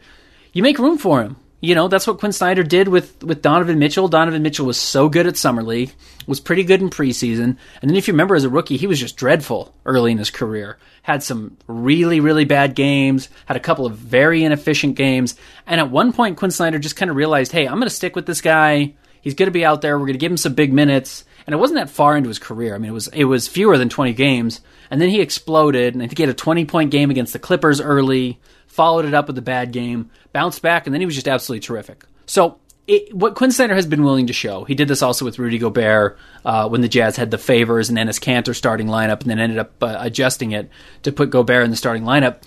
you 0.51 0.63
make 0.63 0.77
room 0.79 0.97
for 0.97 1.21
him. 1.21 1.37
You 1.63 1.75
know, 1.75 1.87
that's 1.87 2.05
what 2.05 2.19
Quinn 2.19 2.33
Snyder 2.33 2.61
did 2.61 2.89
with, 2.89 3.23
with 3.23 3.41
Donovan 3.41 3.79
Mitchell. 3.79 4.09
Donovan 4.09 4.43
Mitchell 4.43 4.65
was 4.65 4.77
so 4.77 5.07
good 5.07 5.27
at 5.27 5.37
Summer 5.37 5.63
League, 5.63 5.93
was 6.27 6.41
pretty 6.41 6.65
good 6.65 6.81
in 6.81 6.89
preseason. 6.89 7.55
And 7.81 7.89
then 7.89 7.95
if 7.95 8.05
you 8.05 8.13
remember 8.13 8.35
as 8.35 8.43
a 8.43 8.49
rookie, 8.49 8.75
he 8.75 8.85
was 8.85 8.99
just 8.99 9.15
dreadful 9.15 9.73
early 9.85 10.11
in 10.11 10.17
his 10.17 10.29
career. 10.29 10.77
Had 11.03 11.23
some 11.23 11.55
really, 11.65 12.19
really 12.19 12.43
bad 12.43 12.75
games, 12.75 13.29
had 13.45 13.55
a 13.55 13.61
couple 13.61 13.85
of 13.85 13.95
very 13.95 14.43
inefficient 14.43 14.97
games. 14.97 15.37
And 15.65 15.79
at 15.79 15.89
one 15.89 16.11
point, 16.11 16.35
Quinn 16.35 16.51
Snyder 16.51 16.79
just 16.79 16.97
kind 16.97 17.09
of 17.09 17.15
realized, 17.15 17.53
hey, 17.53 17.65
I'm 17.65 17.75
going 17.75 17.83
to 17.83 17.89
stick 17.89 18.13
with 18.13 18.25
this 18.25 18.41
guy. 18.41 18.95
He's 19.21 19.35
going 19.35 19.47
to 19.47 19.51
be 19.51 19.63
out 19.63 19.79
there. 19.79 19.97
We're 19.97 20.07
going 20.07 20.15
to 20.15 20.19
give 20.19 20.33
him 20.33 20.37
some 20.37 20.55
big 20.55 20.73
minutes. 20.73 21.23
And 21.47 21.53
it 21.53 21.59
wasn't 21.59 21.79
that 21.79 21.89
far 21.89 22.17
into 22.17 22.27
his 22.27 22.39
career. 22.39 22.75
I 22.75 22.77
mean, 22.77 22.91
it 22.91 22.93
was 22.93 23.07
it 23.07 23.23
was 23.23 23.47
fewer 23.47 23.77
than 23.77 23.87
20 23.87 24.11
games. 24.11 24.59
And 24.91 24.99
then 24.99 25.07
he 25.07 25.21
exploded. 25.21 25.93
And 25.93 26.03
I 26.03 26.07
think 26.07 26.17
he 26.17 26.23
had 26.23 26.29
a 26.29 26.33
20 26.33 26.65
point 26.65 26.91
game 26.91 27.09
against 27.09 27.31
the 27.31 27.39
Clippers 27.39 27.79
early 27.79 28.41
followed 28.73 29.05
it 29.05 29.13
up 29.13 29.27
with 29.27 29.37
a 29.37 29.41
bad 29.41 29.71
game, 29.71 30.09
bounced 30.31 30.61
back, 30.61 30.87
and 30.87 30.93
then 30.93 31.01
he 31.01 31.05
was 31.05 31.15
just 31.15 31.27
absolutely 31.27 31.65
terrific. 31.65 32.05
So 32.25 32.59
it, 32.87 33.13
what 33.15 33.35
Quinn 33.35 33.51
Snyder 33.51 33.75
has 33.75 33.85
been 33.85 34.03
willing 34.03 34.27
to 34.27 34.33
show, 34.33 34.63
he 34.63 34.75
did 34.75 34.87
this 34.87 35.01
also 35.01 35.25
with 35.25 35.37
Rudy 35.39 35.59
Gobert 35.59 36.17
uh, 36.43 36.67
when 36.67 36.81
the 36.81 36.89
Jazz 36.89 37.15
had 37.15 37.31
the 37.31 37.37
Favors 37.37 37.89
and 37.89 37.97
Enes 37.97 38.19
Kanter 38.19 38.55
starting 38.55 38.87
lineup, 38.87 39.21
and 39.21 39.29
then 39.29 39.39
ended 39.39 39.59
up 39.59 39.81
uh, 39.81 39.97
adjusting 39.99 40.51
it 40.51 40.69
to 41.03 41.11
put 41.11 41.29
Gobert 41.29 41.63
in 41.63 41.69
the 41.69 41.77
starting 41.77 42.03
lineup. 42.03 42.41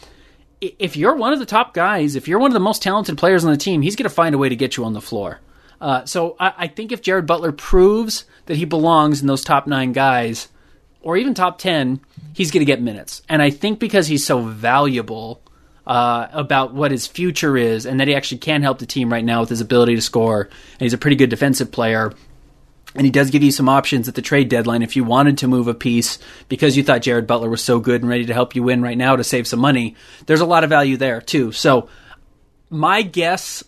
If 0.60 0.96
you're 0.96 1.14
one 1.14 1.32
of 1.32 1.38
the 1.38 1.46
top 1.46 1.74
guys, 1.74 2.16
if 2.16 2.26
you're 2.26 2.38
one 2.40 2.50
of 2.50 2.54
the 2.54 2.60
most 2.60 2.82
talented 2.82 3.18
players 3.18 3.44
on 3.44 3.52
the 3.52 3.56
team, 3.56 3.82
he's 3.82 3.94
going 3.94 4.08
to 4.08 4.14
find 4.14 4.34
a 4.34 4.38
way 4.38 4.48
to 4.48 4.56
get 4.56 4.76
you 4.76 4.84
on 4.84 4.94
the 4.94 5.00
floor. 5.00 5.40
Uh, 5.80 6.04
so 6.06 6.34
I, 6.40 6.54
I 6.56 6.66
think 6.66 6.90
if 6.90 7.02
Jared 7.02 7.26
Butler 7.26 7.52
proves 7.52 8.24
that 8.46 8.56
he 8.56 8.64
belongs 8.64 9.20
in 9.20 9.26
those 9.26 9.44
top 9.44 9.66
nine 9.66 9.92
guys, 9.92 10.48
or 11.02 11.16
even 11.16 11.34
top 11.34 11.58
ten, 11.58 12.00
he's 12.32 12.50
going 12.50 12.62
to 12.62 12.72
get 12.72 12.82
minutes. 12.82 13.22
And 13.28 13.40
I 13.42 13.50
think 13.50 13.78
because 13.78 14.08
he's 14.08 14.26
so 14.26 14.40
valuable 14.40 15.40
uh, 15.86 16.28
about 16.32 16.74
what 16.74 16.90
his 16.90 17.06
future 17.06 17.56
is 17.56 17.86
and 17.86 18.00
that 18.00 18.08
he 18.08 18.14
actually 18.14 18.38
can 18.38 18.62
help 18.62 18.78
the 18.78 18.86
team 18.86 19.12
right 19.12 19.24
now 19.24 19.40
with 19.40 19.48
his 19.48 19.60
ability 19.60 19.94
to 19.94 20.02
score. 20.02 20.42
And 20.42 20.80
he's 20.80 20.92
a 20.92 20.98
pretty 20.98 21.16
good 21.16 21.30
defensive 21.30 21.70
player. 21.70 22.12
And 22.94 23.04
he 23.04 23.10
does 23.10 23.30
give 23.30 23.42
you 23.42 23.52
some 23.52 23.68
options 23.68 24.08
at 24.08 24.14
the 24.14 24.22
trade 24.22 24.48
deadline 24.48 24.82
if 24.82 24.96
you 24.96 25.04
wanted 25.04 25.38
to 25.38 25.48
move 25.48 25.68
a 25.68 25.74
piece 25.74 26.18
because 26.48 26.76
you 26.76 26.82
thought 26.82 27.02
Jared 27.02 27.26
Butler 27.26 27.50
was 27.50 27.62
so 27.62 27.78
good 27.78 28.00
and 28.00 28.08
ready 28.08 28.24
to 28.26 28.34
help 28.34 28.56
you 28.56 28.62
win 28.62 28.80
right 28.80 28.96
now 28.96 29.16
to 29.16 29.24
save 29.24 29.46
some 29.46 29.60
money. 29.60 29.96
There's 30.24 30.40
a 30.40 30.46
lot 30.46 30.64
of 30.64 30.70
value 30.70 30.96
there 30.96 31.20
too. 31.20 31.52
So 31.52 31.88
my 32.70 33.02
guess, 33.02 33.62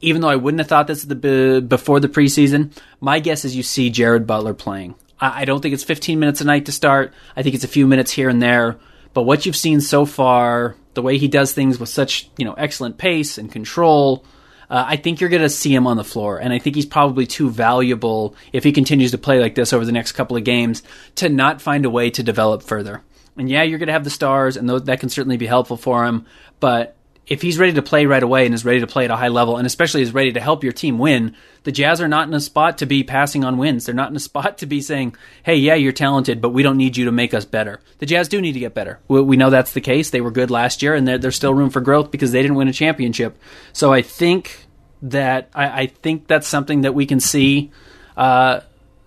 even 0.00 0.22
though 0.22 0.28
I 0.28 0.36
wouldn't 0.36 0.60
have 0.60 0.68
thought 0.68 0.86
this 0.86 1.04
before 1.04 2.00
the 2.00 2.08
preseason, 2.08 2.72
my 3.00 3.18
guess 3.18 3.44
is 3.44 3.56
you 3.56 3.64
see 3.64 3.90
Jared 3.90 4.26
Butler 4.26 4.54
playing. 4.54 4.94
I 5.20 5.44
don't 5.44 5.60
think 5.60 5.74
it's 5.74 5.84
15 5.84 6.18
minutes 6.18 6.40
a 6.40 6.44
night 6.44 6.66
to 6.66 6.72
start. 6.72 7.12
I 7.36 7.42
think 7.42 7.54
it's 7.54 7.64
a 7.64 7.68
few 7.68 7.86
minutes 7.86 8.10
here 8.10 8.30
and 8.30 8.40
there. 8.40 8.78
But 9.12 9.22
what 9.22 9.44
you've 9.46 9.56
seen 9.56 9.80
so 9.80 10.04
far, 10.04 10.76
the 10.94 11.02
way 11.02 11.18
he 11.18 11.28
does 11.28 11.52
things 11.52 11.78
with 11.78 11.88
such 11.88 12.30
you 12.36 12.44
know 12.44 12.54
excellent 12.54 12.98
pace 12.98 13.38
and 13.38 13.50
control. 13.50 14.24
Uh, 14.68 14.84
I 14.86 14.96
think 14.96 15.20
you're 15.20 15.30
going 15.30 15.42
to 15.42 15.48
see 15.48 15.74
him 15.74 15.88
on 15.88 15.96
the 15.96 16.04
floor, 16.04 16.38
and 16.38 16.52
I 16.52 16.60
think 16.60 16.76
he's 16.76 16.86
probably 16.86 17.26
too 17.26 17.50
valuable 17.50 18.36
if 18.52 18.62
he 18.62 18.70
continues 18.70 19.10
to 19.10 19.18
play 19.18 19.40
like 19.40 19.56
this 19.56 19.72
over 19.72 19.84
the 19.84 19.90
next 19.90 20.12
couple 20.12 20.36
of 20.36 20.44
games 20.44 20.84
to 21.16 21.28
not 21.28 21.60
find 21.60 21.84
a 21.84 21.90
way 21.90 22.08
to 22.10 22.22
develop 22.22 22.62
further. 22.62 23.02
And 23.36 23.50
yeah, 23.50 23.64
you're 23.64 23.80
going 23.80 23.88
to 23.88 23.92
have 23.92 24.04
the 24.04 24.10
stars, 24.10 24.56
and 24.56 24.68
that 24.68 25.00
can 25.00 25.08
certainly 25.08 25.36
be 25.36 25.46
helpful 25.46 25.76
for 25.76 26.04
him. 26.04 26.24
But 26.60 26.96
if 27.30 27.40
he's 27.40 27.60
ready 27.60 27.74
to 27.74 27.82
play 27.82 28.06
right 28.06 28.24
away 28.24 28.44
and 28.44 28.52
is 28.52 28.64
ready 28.64 28.80
to 28.80 28.88
play 28.88 29.04
at 29.04 29.10
a 29.12 29.16
high 29.16 29.28
level 29.28 29.56
and 29.56 29.64
especially 29.64 30.02
is 30.02 30.12
ready 30.12 30.32
to 30.32 30.40
help 30.40 30.64
your 30.64 30.72
team 30.72 30.98
win, 30.98 31.36
the 31.62 31.70
Jazz 31.70 32.00
are 32.00 32.08
not 32.08 32.26
in 32.26 32.34
a 32.34 32.40
spot 32.40 32.78
to 32.78 32.86
be 32.86 33.04
passing 33.04 33.44
on 33.44 33.56
wins. 33.56 33.86
They're 33.86 33.94
not 33.94 34.10
in 34.10 34.16
a 34.16 34.20
spot 34.30 34.58
to 34.58 34.66
be 34.66 34.80
saying, 34.80 35.14
"Hey, 35.44 35.54
yeah, 35.54 35.76
you're 35.76 35.92
talented, 35.92 36.40
but 36.40 36.50
we 36.50 36.64
don't 36.64 36.76
need 36.76 36.96
you 36.96 37.04
to 37.04 37.12
make 37.12 37.32
us 37.32 37.44
better." 37.44 37.80
The 37.98 38.06
Jazz 38.06 38.28
do 38.28 38.40
need 38.40 38.54
to 38.54 38.58
get 38.58 38.74
better. 38.74 38.98
We, 39.06 39.36
know 39.36 39.48
that's 39.48 39.72
the 39.72 39.80
case. 39.80 40.10
They 40.10 40.20
were 40.20 40.32
good 40.32 40.50
last 40.50 40.82
year, 40.82 40.94
and 40.94 41.06
there's 41.06 41.36
still 41.36 41.54
room 41.54 41.70
for 41.70 41.80
growth 41.80 42.10
because 42.10 42.32
they 42.32 42.42
didn't 42.42 42.56
win 42.56 42.68
a 42.68 42.72
championship. 42.72 43.38
So 43.72 43.92
I 43.92 44.02
think 44.02 44.66
that 45.02 45.50
I, 45.54 45.82
I 45.82 45.86
think 45.86 46.26
that's 46.26 46.48
something 46.48 46.82
that 46.82 46.94
we 46.94 47.06
can 47.06 47.20
see. 47.20 47.70
Uh, 48.16 48.60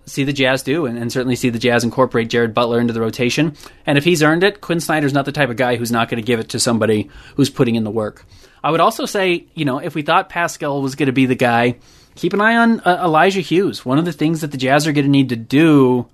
see 0.06 0.24
the 0.24 0.32
Jazz 0.32 0.62
do, 0.62 0.86
and, 0.86 0.98
and, 0.98 1.10
certainly 1.10 1.36
see 1.36 1.50
the 1.50 1.58
Jazz 1.58 1.84
incorporate 1.84 2.28
Jared 2.28 2.54
Butler 2.54 2.80
into 2.80 2.92
the 2.92 3.00
rotation. 3.00 3.56
And 3.86 3.96
if 3.96 4.04
he's 4.04 4.22
earned 4.22 4.44
it, 4.44 4.60
Quinn 4.60 4.80
Snyder's 4.80 5.12
not 5.12 5.24
the 5.24 5.32
type 5.32 5.50
of 5.50 5.56
guy 5.56 5.76
who's 5.76 5.92
not 5.92 6.08
going 6.08 6.22
to 6.22 6.26
give 6.26 6.40
it 6.40 6.50
to 6.50 6.60
somebody 6.60 7.10
who's 7.36 7.50
putting 7.50 7.74
in 7.74 7.84
the 7.84 7.90
work. 7.90 8.24
I 8.62 8.70
would 8.70 8.80
also 8.80 9.06
say, 9.06 9.46
you 9.54 9.64
know, 9.64 9.78
if 9.78 9.94
we 9.94 10.02
thought 10.02 10.30
Paschall 10.30 10.82
was 10.82 10.94
going 10.94 11.06
to 11.06 11.12
be 11.12 11.26
the 11.26 11.34
guy, 11.34 11.76
keep 12.14 12.32
an 12.32 12.40
eye 12.40 12.56
on 12.56 12.80
uh, 12.80 13.02
Elijah 13.04 13.40
Hughes. 13.40 13.84
One 13.84 13.98
of 13.98 14.06
the 14.06 14.12
things 14.12 14.40
that 14.40 14.52
the 14.52 14.56
Jazz 14.56 14.86
are 14.86 14.92
going 14.92 15.04
to 15.04 15.10
need 15.10 15.28
to 15.28 15.36
do, 15.36 16.06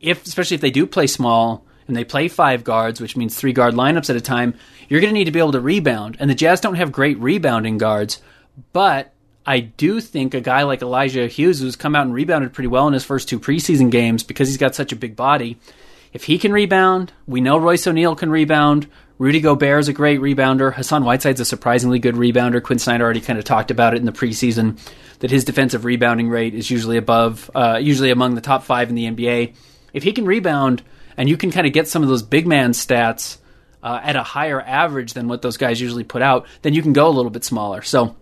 if 0.00 0.24
especially 0.26 0.56
if 0.56 0.60
they 0.60 0.70
do 0.70 0.86
play 0.86 1.06
small 1.06 1.64
and 1.86 1.96
they 1.96 2.04
play 2.04 2.28
five 2.28 2.62
guards, 2.62 3.00
which 3.00 3.16
means 3.16 3.34
three 3.34 3.54
guard 3.54 3.74
lineups 3.74 4.10
at 4.10 4.16
a 4.16 4.20
time, 4.20 4.54
you're 4.88 5.00
going 5.00 5.14
to 5.14 5.18
need 5.18 5.24
to 5.24 5.30
be 5.30 5.38
able 5.38 5.52
to 5.52 5.60
rebound. 5.60 6.18
And 6.20 6.28
the 6.28 6.34
Jazz 6.34 6.60
don't 6.60 6.74
have 6.74 6.92
great 6.92 7.18
rebounding 7.18 7.78
guards, 7.78 8.20
but 8.74 9.13
I 9.46 9.60
do 9.60 10.00
think 10.00 10.34
a 10.34 10.40
guy 10.40 10.62
like 10.62 10.80
Elijah 10.80 11.26
Hughes, 11.26 11.60
who's 11.60 11.76
come 11.76 11.94
out 11.94 12.06
and 12.06 12.14
rebounded 12.14 12.52
pretty 12.52 12.68
well 12.68 12.86
in 12.86 12.94
his 12.94 13.04
first 13.04 13.28
two 13.28 13.38
preseason 13.38 13.90
games 13.90 14.22
because 14.22 14.48
he's 14.48 14.56
got 14.56 14.74
such 14.74 14.92
a 14.92 14.96
big 14.96 15.16
body, 15.16 15.58
if 16.14 16.24
he 16.24 16.38
can 16.38 16.52
rebound, 16.52 17.12
we 17.26 17.40
know 17.40 17.58
Royce 17.58 17.86
O'Neal 17.88 18.14
can 18.14 18.30
rebound. 18.30 18.86
Rudy 19.18 19.40
Gobert 19.40 19.80
is 19.80 19.88
a 19.88 19.92
great 19.92 20.20
rebounder. 20.20 20.72
Hassan 20.72 21.04
Whiteside's 21.04 21.40
a 21.40 21.44
surprisingly 21.44 21.98
good 21.98 22.14
rebounder. 22.14 22.62
Quinn 22.62 22.78
Snyder 22.78 23.04
already 23.04 23.20
kind 23.20 23.38
of 23.38 23.44
talked 23.44 23.72
about 23.72 23.94
it 23.94 23.98
in 23.98 24.06
the 24.06 24.12
preseason 24.12 24.78
that 25.18 25.32
his 25.32 25.44
defensive 25.44 25.84
rebounding 25.84 26.28
rate 26.28 26.54
is 26.54 26.70
usually 26.70 26.98
above, 26.98 27.50
uh, 27.54 27.78
usually 27.82 28.12
among 28.12 28.36
the 28.36 28.40
top 28.40 28.62
five 28.62 28.88
in 28.88 28.94
the 28.94 29.06
NBA. 29.06 29.54
If 29.92 30.04
he 30.04 30.12
can 30.12 30.24
rebound 30.24 30.82
and 31.16 31.28
you 31.28 31.36
can 31.36 31.50
kind 31.50 31.66
of 31.66 31.72
get 31.72 31.88
some 31.88 32.02
of 32.04 32.08
those 32.08 32.22
big 32.22 32.46
man 32.46 32.72
stats 32.72 33.38
uh, 33.82 34.00
at 34.02 34.14
a 34.14 34.22
higher 34.22 34.60
average 34.60 35.14
than 35.14 35.26
what 35.26 35.42
those 35.42 35.56
guys 35.56 35.80
usually 35.80 36.04
put 36.04 36.22
out, 36.22 36.46
then 36.62 36.74
you 36.74 36.82
can 36.82 36.92
go 36.92 37.08
a 37.08 37.10
little 37.10 37.30
bit 37.30 37.44
smaller. 37.44 37.82
So 37.82 38.14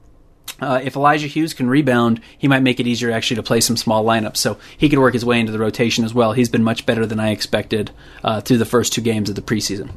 uh, 0.61 0.80
if 0.82 0.96
Elijah 0.96 1.26
Hughes 1.26 1.54
can 1.54 1.68
rebound, 1.68 2.20
he 2.38 2.49
might 2.49 2.62
make 2.62 2.78
it 2.78 2.87
easier 2.87 3.11
actually 3.11 3.37
to 3.37 3.42
play 3.42 3.61
some 3.61 3.76
small 3.76 4.04
lineups. 4.04 4.37
So 4.37 4.58
he 4.76 4.88
could 4.88 4.99
work 4.99 5.14
his 5.14 5.25
way 5.25 5.40
into 5.40 5.52
the 5.52 5.58
rotation 5.58 6.04
as 6.04 6.14
well. 6.14 6.32
He's 6.32 6.49
been 6.49 6.64
much 6.64 6.87
better 6.87 7.04
than 7.04 7.18
I 7.20 7.30
expected 7.30 7.90
uh, 8.22 8.40
through 8.40 8.58
the 8.58 8.64
first 8.64 8.92
two 8.92 9.00
games 9.00 9.28
of 9.28 9.34
the 9.34 9.42
preseason. 9.42 9.90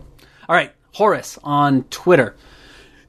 All 0.49 0.55
right, 0.55 0.71
Horace 0.93 1.37
on 1.43 1.83
Twitter. 1.85 2.35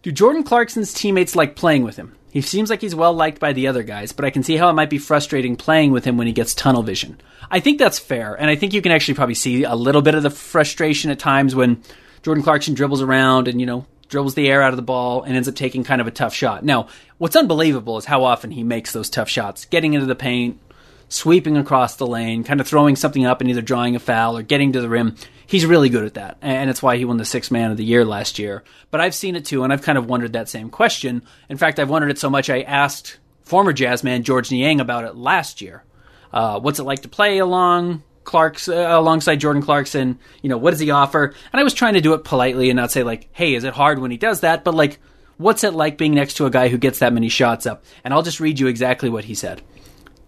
Do 0.03 0.13
Jordan 0.13 0.43
Clarkson's 0.43 0.93
teammates 0.93 1.35
like 1.35 1.57
playing 1.57 1.83
with 1.83 1.97
him? 1.97 2.15
He 2.31 2.43
seems 2.43 2.69
like 2.69 2.83
he's 2.83 2.95
well 2.95 3.15
liked 3.15 3.41
by 3.41 3.55
the 3.55 3.67
other 3.67 3.83
guys, 3.83 4.13
but 4.13 4.27
I 4.27 4.31
can 4.31 4.43
see 4.43 4.59
how 4.59 4.69
it 4.69 4.75
might 4.75 4.91
be 4.91 4.99
frustrating 4.99 5.57
playing 5.57 5.93
with 5.93 6.05
him 6.05 6.19
when 6.19 6.27
he 6.27 6.35
gets 6.35 6.55
tunnel 6.55 6.83
vision. 6.83 7.19
I 7.51 7.61
think 7.61 7.79
that's 7.79 7.99
fair, 7.99 8.35
and 8.35 8.51
I 8.51 8.57
think 8.57 8.75
you 8.75 8.83
can 8.83 8.93
actually 8.93 9.15
probably 9.15 9.35
see 9.35 9.65
a 9.65 9.75
little 9.75 10.03
bit 10.03 10.15
of 10.15 10.23
the 10.23 10.31
frustration 10.31 11.11
at 11.11 11.19
times 11.19 11.55
when 11.55 11.83
Jordan 12.23 12.45
Clarkson 12.45 12.75
dribbles 12.75 13.01
around 13.01 13.49
and, 13.49 13.59
you 13.59 13.67
know, 13.67 13.87
dribbles 14.09 14.35
the 14.35 14.49
air 14.49 14.63
out 14.63 14.73
of 14.73 14.77
the 14.77 14.83
ball 14.83 15.23
and 15.23 15.37
ends 15.37 15.49
up 15.49 15.55
taking 15.55 15.85
kind 15.85 16.01
of 16.01 16.07
a 16.07 16.13
tough 16.13 16.35
shot. 16.35 16.65
Now, 16.65 16.89
what's 17.19 17.37
unbelievable 17.37 17.99
is 17.99 18.05
how 18.05 18.25
often 18.25 18.51
he 18.51 18.63
makes 18.63 18.93
those 18.93 19.11
tough 19.11 19.29
shots, 19.29 19.65
getting 19.65 19.95
into 19.95 20.07
the 20.07 20.15
paint, 20.15 20.61
sweeping 21.09 21.57
across 21.57 21.97
the 21.97 22.07
lane, 22.07 22.45
kind 22.45 22.61
of 22.61 22.67
throwing 22.67 22.97
something 22.97 23.25
up 23.25 23.41
and 23.41 23.49
either 23.51 23.63
drawing 23.63 23.97
a 23.97 24.01
foul 24.01 24.37
or 24.37 24.43
getting 24.43 24.73
to 24.73 24.81
the 24.81 24.89
rim. 24.89 25.17
He's 25.47 25.67
really 25.67 25.89
good 25.89 26.05
at 26.05 26.15
that, 26.15 26.39
and 26.43 26.69
it's 26.69 26.83
why 26.83 26.97
he 26.97 27.05
won 27.05 27.19
the 27.19 27.25
sixth 27.25 27.51
man 27.51 27.71
of 27.71 27.77
the 27.77 27.85
year 27.85 28.05
last 28.05 28.39
year. 28.39 28.65
But 28.91 29.01
I've 29.01 29.15
seen 29.15 29.37
it 29.37 29.45
too, 29.45 29.63
and 29.63 29.73
I've 29.73 29.83
kind 29.83 29.99
of 29.99 30.09
wondered 30.09 30.33
that 30.33 30.49
same 30.49 30.71
question. 30.71 31.23
In 31.49 31.57
fact, 31.57 31.79
I've 31.79 31.91
wondered 31.91 32.11
it 32.11 32.19
so 32.19 32.31
much 32.31 32.51
I 32.51 32.63
asked 32.63 33.19
former 33.45 33.73
Jazz 33.73 34.03
man 34.03 34.25
Georges 34.25 34.51
Niang 34.51 34.81
about 34.81 35.05
it 35.05 35.15
last 35.15 35.61
year. 35.61 35.85
Uh, 36.33 36.59
what's 36.59 36.81
it 36.81 36.85
like 36.85 37.03
to 37.03 37.09
play 37.09 37.39
along 37.39 38.03
Clark's 38.27 38.69
uh, 38.69 38.75
alongside 38.75 39.37
Jordan 39.37 39.63
Clarkson. 39.63 40.19
You 40.43 40.51
know, 40.51 40.59
what 40.59 40.73
does 40.73 40.81
he 40.81 40.91
offer? 40.91 41.33
And 41.53 41.61
I 41.61 41.65
was 41.65 41.73
trying 41.73 41.95
to 41.95 42.03
do 42.03 42.13
it 42.13 42.25
politely 42.25 42.69
and 42.69 42.77
not 42.77 42.93
say 42.93 43.03
like, 43.03 43.29
"Hey, 43.33 43.55
is 43.55 43.65
it 43.65 43.73
hard 43.73 43.99
when 43.99 44.11
he 44.11 44.19
does 44.19 44.41
that?" 44.41 44.65
But 44.65 44.75
like, 44.75 44.99
what's 45.39 45.65
it 45.65 45.73
like 45.73 45.97
being 45.97 46.15
next 46.15 46.35
to 46.35 46.45
a 46.47 46.51
guy 46.51 46.69
who 46.69 46.77
gets 46.77 46.99
that 46.99 47.15
many 47.15 47.31
shots 47.31 47.65
up? 47.65 47.85
And 48.05 48.13
I'll 48.13 48.23
just 48.23 48.41
read 48.41 48.61
you 48.61 48.67
exactly 48.67 49.09
what 49.09 49.25
he 49.25 49.35
said. 49.35 49.63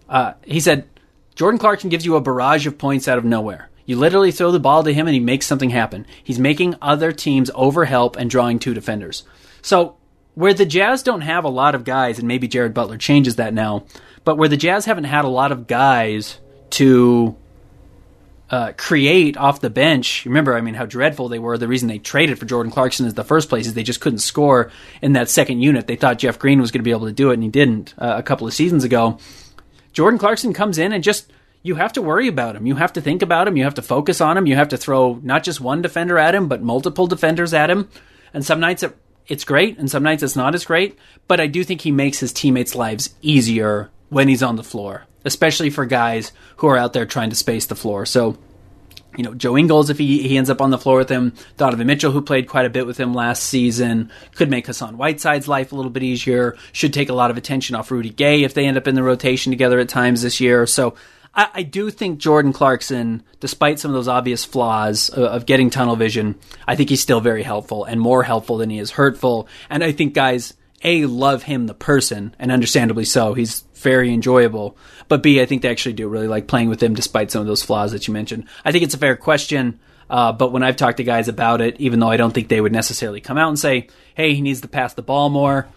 Uh, 0.07 0.33
he 0.43 0.59
said, 0.59 0.87
"Jordan 1.35 1.59
Clarkson 1.59 1.89
gives 1.89 2.05
you 2.05 2.15
a 2.15 2.21
barrage 2.21 2.65
of 2.65 2.79
points 2.79 3.07
out 3.07 3.19
of 3.19 3.25
nowhere. 3.25 3.69
You 3.85 3.97
literally 3.97 4.31
throw 4.31 4.51
the 4.51 4.59
ball 4.59 4.83
to 4.83 4.93
him 4.93 5.05
and 5.07 5.13
he 5.13 5.19
makes 5.19 5.45
something 5.45 5.69
happen. 5.69 6.07
He's 6.23 6.39
making 6.39 6.75
other 6.81 7.11
teams 7.11 7.51
overhelp 7.51 8.15
and 8.15 8.29
drawing 8.29 8.57
two 8.57 8.73
defenders. 8.73 9.23
So." 9.61 9.95
Where 10.35 10.53
the 10.53 10.65
Jazz 10.65 11.03
don't 11.03 11.21
have 11.21 11.43
a 11.43 11.49
lot 11.49 11.75
of 11.75 11.83
guys, 11.83 12.17
and 12.17 12.25
maybe 12.25 12.47
Jared 12.47 12.73
Butler 12.73 12.97
changes 12.97 13.35
that 13.37 13.53
now, 13.53 13.83
but 14.23 14.37
where 14.37 14.47
the 14.47 14.55
Jazz 14.55 14.85
haven't 14.85 15.03
had 15.03 15.25
a 15.25 15.27
lot 15.27 15.51
of 15.51 15.67
guys 15.67 16.39
to 16.69 17.35
uh, 18.51 18.73
create 18.77 19.37
off 19.37 19.61
the 19.61 19.69
bench. 19.69 20.25
Remember, 20.25 20.55
I 20.55 20.61
mean, 20.61 20.73
how 20.73 20.85
dreadful 20.85 21.29
they 21.29 21.39
were. 21.39 21.57
The 21.57 21.67
reason 21.67 21.87
they 21.87 21.99
traded 21.99 22.39
for 22.39 22.45
Jordan 22.45 22.71
Clarkson 22.71 23.05
in 23.05 23.13
the 23.13 23.23
first 23.23 23.49
place 23.49 23.67
is 23.67 23.73
they 23.73 23.83
just 23.83 24.01
couldn't 24.01 24.19
score 24.19 24.71
in 25.01 25.13
that 25.13 25.29
second 25.29 25.61
unit. 25.61 25.87
They 25.87 25.95
thought 25.95 26.19
Jeff 26.19 26.39
Green 26.39 26.59
was 26.59 26.71
going 26.71 26.79
to 26.79 26.83
be 26.83 26.91
able 26.91 27.07
to 27.07 27.13
do 27.13 27.29
it, 27.29 27.35
and 27.35 27.43
he 27.43 27.49
didn't 27.49 27.93
uh, 27.97 28.15
a 28.17 28.23
couple 28.23 28.47
of 28.47 28.53
seasons 28.53 28.83
ago. 28.83 29.19
Jordan 29.93 30.19
Clarkson 30.19 30.53
comes 30.53 30.77
in 30.77 30.93
and 30.93 31.03
just 31.03 31.31
you 31.61 31.75
have 31.75 31.93
to 31.93 32.01
worry 32.01 32.27
about 32.27 32.55
him. 32.55 32.65
You 32.65 32.75
have 32.75 32.93
to 32.93 33.01
think 33.01 33.21
about 33.21 33.47
him. 33.47 33.57
You 33.57 33.65
have 33.65 33.75
to 33.75 33.81
focus 33.81 34.21
on 34.21 34.37
him. 34.37 34.47
You 34.47 34.55
have 34.55 34.69
to 34.69 34.77
throw 34.77 35.19
not 35.21 35.43
just 35.43 35.61
one 35.61 35.81
defender 35.81 36.17
at 36.17 36.35
him, 36.35 36.47
but 36.47 36.61
multiple 36.61 37.05
defenders 37.05 37.53
at 37.53 37.69
him. 37.69 37.89
And 38.33 38.45
some 38.45 38.59
nights 38.59 38.83
it, 38.83 38.95
it's 39.27 39.43
great, 39.43 39.77
and 39.77 39.91
some 39.91 40.03
nights 40.03 40.23
it's 40.23 40.35
not 40.35 40.55
as 40.55 40.65
great. 40.65 40.97
But 41.27 41.39
I 41.39 41.47
do 41.47 41.63
think 41.63 41.81
he 41.81 41.91
makes 41.91 42.19
his 42.19 42.33
teammates' 42.33 42.75
lives 42.75 43.13
easier 43.21 43.91
when 44.09 44.27
he's 44.27 44.41
on 44.41 44.55
the 44.55 44.63
floor 44.63 45.05
especially 45.25 45.69
for 45.69 45.85
guys 45.85 46.31
who 46.57 46.67
are 46.67 46.77
out 46.77 46.93
there 46.93 47.05
trying 47.05 47.29
to 47.29 47.35
space 47.35 47.65
the 47.65 47.75
floor. 47.75 48.05
So, 48.05 48.37
you 49.17 49.23
know, 49.23 49.33
Joe 49.33 49.57
Ingles, 49.57 49.89
if 49.89 49.97
he, 49.97 50.27
he 50.27 50.37
ends 50.37 50.49
up 50.49 50.61
on 50.61 50.69
the 50.69 50.77
floor 50.77 50.97
with 50.97 51.09
him, 51.09 51.33
Donovan 51.57 51.87
Mitchell, 51.87 52.11
who 52.11 52.21
played 52.21 52.47
quite 52.47 52.65
a 52.65 52.69
bit 52.69 52.85
with 52.85 52.97
him 52.97 53.13
last 53.13 53.43
season, 53.43 54.11
could 54.35 54.49
make 54.49 54.67
Hassan 54.67 54.97
Whiteside's 54.97 55.47
life 55.47 55.71
a 55.71 55.75
little 55.75 55.91
bit 55.91 56.03
easier, 56.03 56.57
should 56.71 56.93
take 56.93 57.09
a 57.09 57.13
lot 57.13 57.31
of 57.31 57.37
attention 57.37 57.75
off 57.75 57.91
Rudy 57.91 58.11
Gay 58.11 58.43
if 58.43 58.53
they 58.53 58.65
end 58.65 58.77
up 58.77 58.87
in 58.87 58.95
the 58.95 59.03
rotation 59.03 59.51
together 59.51 59.79
at 59.79 59.89
times 59.89 60.21
this 60.21 60.39
year. 60.39 60.65
So, 60.65 60.95
I, 61.33 61.49
I 61.53 61.63
do 61.63 61.89
think 61.91 62.19
Jordan 62.19 62.53
Clarkson, 62.53 63.23
despite 63.39 63.79
some 63.79 63.91
of 63.91 63.95
those 63.95 64.07
obvious 64.07 64.45
flaws 64.45 65.09
of, 65.09 65.23
of 65.23 65.45
getting 65.45 65.69
tunnel 65.69 65.95
vision, 65.95 66.35
I 66.67 66.75
think 66.75 66.89
he's 66.89 67.01
still 67.01 67.21
very 67.21 67.43
helpful 67.43 67.85
and 67.85 67.99
more 68.01 68.23
helpful 68.23 68.57
than 68.57 68.69
he 68.69 68.79
is 68.79 68.91
hurtful. 68.91 69.47
And 69.69 69.83
I 69.83 69.91
think 69.91 70.13
guys 70.13 70.53
a 70.83 71.05
love 71.05 71.43
him 71.43 71.67
the 71.67 71.73
person, 71.73 72.33
and 72.39 72.51
understandably 72.51 73.05
so. 73.05 73.33
He's 73.33 73.63
very 73.79 74.13
enjoyable. 74.13 74.77
But 75.07 75.23
B, 75.23 75.41
I 75.41 75.45
think 75.45 75.61
they 75.61 75.69
actually 75.69 75.93
do 75.93 76.07
really 76.07 76.27
like 76.27 76.47
playing 76.47 76.69
with 76.69 76.79
them 76.79 76.93
despite 76.93 77.31
some 77.31 77.41
of 77.41 77.47
those 77.47 77.63
flaws 77.63 77.91
that 77.91 78.07
you 78.07 78.13
mentioned. 78.13 78.45
I 78.63 78.71
think 78.71 78.83
it's 78.83 78.93
a 78.93 78.99
fair 78.99 79.15
question. 79.15 79.79
Uh, 80.09 80.31
but 80.31 80.51
when 80.51 80.63
I've 80.63 80.75
talked 80.75 80.97
to 80.97 81.03
guys 81.03 81.27
about 81.27 81.61
it, 81.61 81.75
even 81.79 81.99
though 81.99 82.09
I 82.09 82.17
don't 82.17 82.33
think 82.33 82.47
they 82.47 82.61
would 82.61 82.71
necessarily 82.71 83.21
come 83.21 83.37
out 83.37 83.49
and 83.49 83.59
say, 83.59 83.87
"Hey, 84.15 84.33
he 84.33 84.41
needs 84.41 84.61
to 84.61 84.67
pass 84.67 84.93
the 84.93 85.03
ball 85.03 85.29
more," 85.29 85.67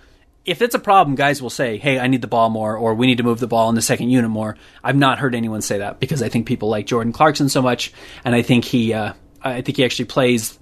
if 0.45 0.63
it's 0.63 0.75
a 0.75 0.79
problem, 0.79 1.17
guys 1.17 1.43
will 1.43 1.51
say, 1.51 1.77
"Hey, 1.77 1.99
I 1.99 2.07
need 2.07 2.23
the 2.23 2.29
ball 2.29 2.49
more," 2.49 2.77
or 2.77 2.95
"We 2.95 3.07
need 3.07 3.19
to 3.19 3.25
move 3.25 3.41
the 3.41 3.47
ball 3.47 3.69
in 3.69 3.75
the 3.75 3.83
second 3.83 4.11
unit 4.11 4.31
more." 4.31 4.57
I've 4.83 4.97
not 4.97 5.19
heard 5.19 5.35
anyone 5.35 5.61
say 5.61 5.79
that 5.79 6.01
because 6.01 6.23
I 6.23 6.31
think 6.31 6.47
people 6.47 6.71
like 6.71 6.87
Jordan 6.87 7.13
Clarkson 7.13 7.49
so 7.49 7.61
much, 7.61 7.93
and 8.25 8.35
I 8.35 8.41
think 8.43 8.65
he, 8.65 8.95
uh, 8.95 9.13
I 9.43 9.61
think 9.61 9.77
he 9.77 9.85
actually 9.85 10.07
plays 10.07 10.59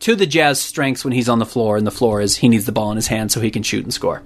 to 0.00 0.14
the 0.14 0.26
Jazz 0.26 0.60
strengths 0.60 1.04
when 1.04 1.12
he's 1.12 1.28
on 1.28 1.38
the 1.38 1.46
floor, 1.46 1.76
and 1.76 1.86
the 1.86 1.90
floor 1.90 2.20
is 2.20 2.36
he 2.36 2.48
needs 2.48 2.66
the 2.66 2.72
ball 2.72 2.90
in 2.90 2.96
his 2.96 3.08
hand 3.08 3.32
so 3.32 3.40
he 3.40 3.50
can 3.50 3.62
shoot 3.62 3.84
and 3.84 3.92
score. 3.92 4.22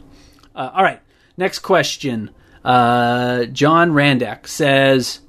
Uh, 0.54 0.70
all 0.74 0.82
right, 0.82 1.00
next 1.40 1.60
question. 1.60 2.30
Uh, 2.64 3.46
John 3.46 3.90
Randak 3.90 4.46
says, 4.46 5.20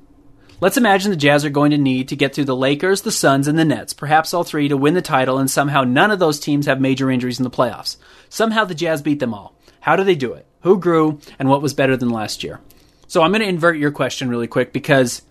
Let's 0.59 0.77
imagine 0.77 1.09
the 1.09 1.17
Jazz 1.17 1.43
are 1.43 1.49
going 1.49 1.71
to 1.71 1.77
need 1.77 2.09
to 2.09 2.15
get 2.15 2.35
through 2.35 2.45
the 2.45 2.55
Lakers, 2.55 3.01
the 3.01 3.11
Suns, 3.11 3.47
and 3.47 3.57
the 3.57 3.65
Nets, 3.65 3.93
perhaps 3.93 4.31
all 4.31 4.43
three, 4.43 4.67
to 4.67 4.77
win 4.77 4.93
the 4.93 5.01
title, 5.01 5.39
and 5.39 5.49
somehow 5.49 5.83
none 5.83 6.11
of 6.11 6.19
those 6.19 6.39
teams 6.39 6.67
have 6.67 6.79
major 6.79 7.09
injuries 7.09 7.39
in 7.39 7.43
the 7.43 7.49
playoffs. 7.49 7.97
Somehow 8.29 8.65
the 8.65 8.75
Jazz 8.75 9.01
beat 9.01 9.19
them 9.19 9.33
all. 9.33 9.55
How 9.79 9.95
do 9.95 10.03
they 10.03 10.13
do 10.13 10.33
it? 10.33 10.45
Who 10.61 10.77
grew, 10.77 11.19
and 11.39 11.49
what 11.49 11.63
was 11.63 11.73
better 11.73 11.97
than 11.97 12.09
last 12.11 12.43
year? 12.43 12.59
So 13.07 13.23
I'm 13.23 13.31
going 13.31 13.41
to 13.41 13.47
invert 13.47 13.77
your 13.77 13.89
question 13.89 14.29
really 14.29 14.47
quick 14.47 14.71
because 14.71 15.23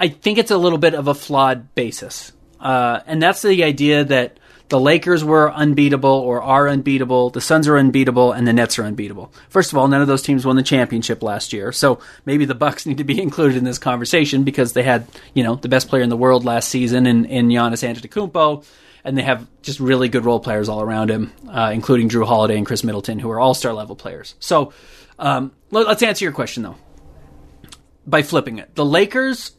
I 0.00 0.08
think 0.08 0.38
it's 0.38 0.50
a 0.50 0.56
little 0.56 0.78
bit 0.78 0.94
of 0.94 1.06
a 1.06 1.14
flawed 1.14 1.74
basis. 1.74 2.32
Uh, 2.58 3.00
and 3.06 3.22
that's 3.22 3.42
the 3.42 3.64
idea 3.64 4.04
that 4.04 4.38
the 4.72 4.80
Lakers 4.80 5.22
were 5.22 5.52
unbeatable 5.52 6.08
or 6.08 6.40
are 6.40 6.66
unbeatable. 6.66 7.28
The 7.28 7.42
Suns 7.42 7.68
are 7.68 7.76
unbeatable, 7.76 8.32
and 8.32 8.48
the 8.48 8.54
Nets 8.54 8.78
are 8.78 8.84
unbeatable. 8.84 9.30
First 9.50 9.70
of 9.70 9.76
all, 9.76 9.86
none 9.86 10.00
of 10.00 10.08
those 10.08 10.22
teams 10.22 10.46
won 10.46 10.56
the 10.56 10.62
championship 10.62 11.22
last 11.22 11.52
year, 11.52 11.72
so 11.72 12.00
maybe 12.24 12.46
the 12.46 12.54
Bucks 12.54 12.86
need 12.86 12.96
to 12.96 13.04
be 13.04 13.20
included 13.20 13.58
in 13.58 13.64
this 13.64 13.78
conversation 13.78 14.44
because 14.44 14.72
they 14.72 14.82
had, 14.82 15.06
you 15.34 15.44
know, 15.44 15.56
the 15.56 15.68
best 15.68 15.88
player 15.88 16.02
in 16.02 16.08
the 16.08 16.16
world 16.16 16.46
last 16.46 16.70
season 16.70 17.06
in, 17.06 17.26
in 17.26 17.48
Giannis 17.48 17.86
Antetokounmpo, 17.86 18.64
and 19.04 19.18
they 19.18 19.22
have 19.22 19.46
just 19.60 19.78
really 19.78 20.08
good 20.08 20.24
role 20.24 20.40
players 20.40 20.70
all 20.70 20.80
around 20.80 21.10
him, 21.10 21.34
uh, 21.50 21.70
including 21.74 22.08
Jrue 22.08 22.26
Holiday 22.26 22.56
and 22.56 22.64
Khris 22.64 22.82
Middleton, 22.82 23.18
who 23.18 23.30
are 23.30 23.38
all 23.38 23.52
star 23.52 23.74
level 23.74 23.94
players. 23.94 24.36
So 24.40 24.72
um, 25.18 25.52
let, 25.70 25.86
let's 25.86 26.02
answer 26.02 26.24
your 26.24 26.32
question 26.32 26.62
though 26.62 26.76
by 28.06 28.22
flipping 28.22 28.56
it. 28.56 28.74
The 28.74 28.86
Lakers 28.86 29.52